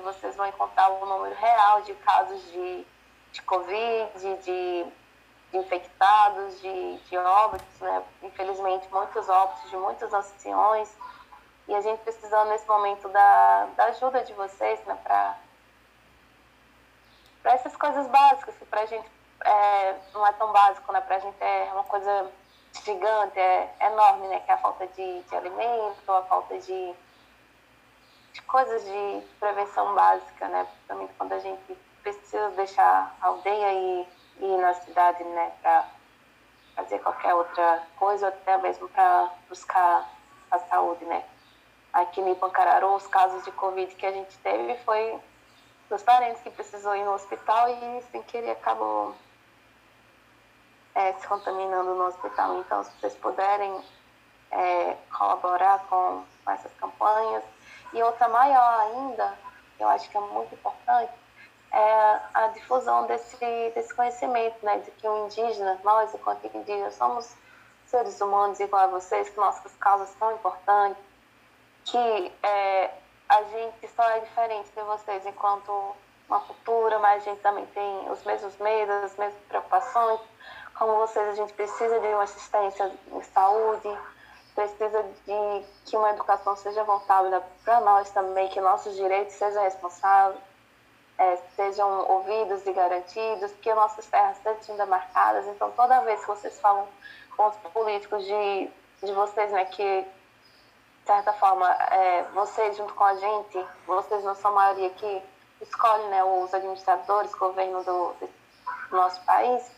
[0.04, 2.86] vocês vão encontrar o número real de casos de,
[3.32, 4.86] de Covid, de, de
[5.52, 8.04] infectados, de, de óbitos, né?
[8.22, 10.96] Infelizmente, muitos óbitos de muitos anciões.
[11.66, 14.96] E a gente precisando nesse momento da, da ajuda de vocês, né?
[15.02, 15.36] Para
[17.52, 19.08] essas coisas básicas, que para a gente
[19.44, 21.00] é, não é tão básico, né?
[21.00, 22.30] Para a gente é uma coisa
[22.84, 24.40] gigante, é, é enorme, né?
[24.40, 26.94] Que é a falta de, de alimento, a falta de
[28.46, 30.64] coisas de prevenção básica, né?
[30.64, 35.52] Principalmente quando a gente precisa deixar a aldeia e, ir na cidade, né?
[35.62, 35.88] Para
[36.74, 40.08] fazer qualquer outra coisa, até mesmo para buscar
[40.50, 41.24] a saúde, né?
[41.92, 45.18] Aqui em Pancararu, os casos de Covid que a gente teve foi
[45.88, 49.14] dos parentes que precisou ir no hospital e sem querer acabou
[50.94, 52.58] é, se contaminando no hospital.
[52.58, 53.80] Então, se vocês puderem
[54.50, 57.44] é, colaborar com essas campanhas,
[57.92, 59.38] e outra maior ainda,
[59.76, 61.12] que eu acho que é muito importante,
[61.72, 63.36] é a difusão desse,
[63.74, 67.34] desse conhecimento, né, de que o indígena, nós, enquanto indígenas, somos
[67.86, 71.02] seres humanos igual a vocês, que nossas causas são importantes,
[71.84, 72.90] que é,
[73.28, 75.96] a gente só é diferente de vocês enquanto
[76.28, 80.20] uma cultura, mas a gente também tem os mesmos medos, as mesmas preocupações.
[80.74, 83.98] Como vocês, a gente precisa de uma assistência em saúde,
[84.54, 90.40] precisa de que uma educação seja voltada para nós também, que nossos direitos sejam responsáveis,
[91.18, 95.46] é, sejam ouvidos e garantidos, que nossas terras sejam demarcadas.
[95.46, 96.86] Então, toda vez que vocês falam
[97.36, 98.70] com os políticos de,
[99.02, 100.04] de vocês, né, que,
[101.06, 105.22] certa forma, é, vocês junto com a gente, vocês não são a maioria que
[105.60, 109.70] escolhe né, os administradores, governo do, do nosso país,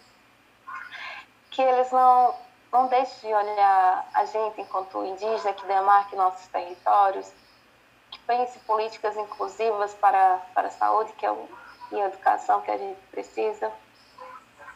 [1.51, 2.35] que eles não,
[2.73, 7.31] não deixem de olhar a gente enquanto indígena que demarque nossos territórios,
[8.11, 11.49] que pense políticas inclusivas para, para a saúde que é o,
[11.93, 13.71] e a educação que a gente precisa.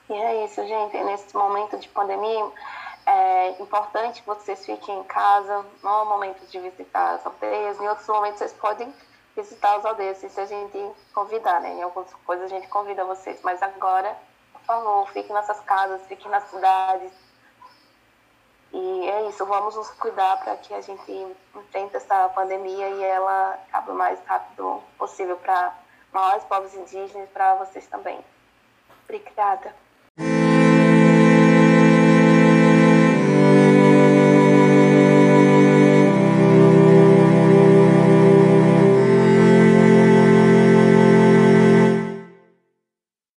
[0.09, 0.97] E é isso, gente.
[1.05, 2.51] Nesse momento de pandemia,
[3.13, 5.67] é importante que vocês fiquem em casa.
[5.83, 7.79] Não é o momento de visitar as aldeias.
[7.79, 8.93] Em outros momentos, vocês podem
[9.37, 11.75] visitar as aldeias, se a gente convidar, né?
[11.75, 13.41] Em algumas coisas a gente convida vocês.
[13.43, 14.17] Mas agora,
[14.53, 17.13] por favor, fiquem nessas casas, fiquem nas cidades.
[18.73, 21.13] E é isso, vamos nos cuidar para que a gente
[21.55, 25.77] enfrente essa pandemia e ela acabe o mais rápido possível para
[26.11, 28.25] nós, povos indígenas, para vocês também.
[29.05, 29.75] Obrigada.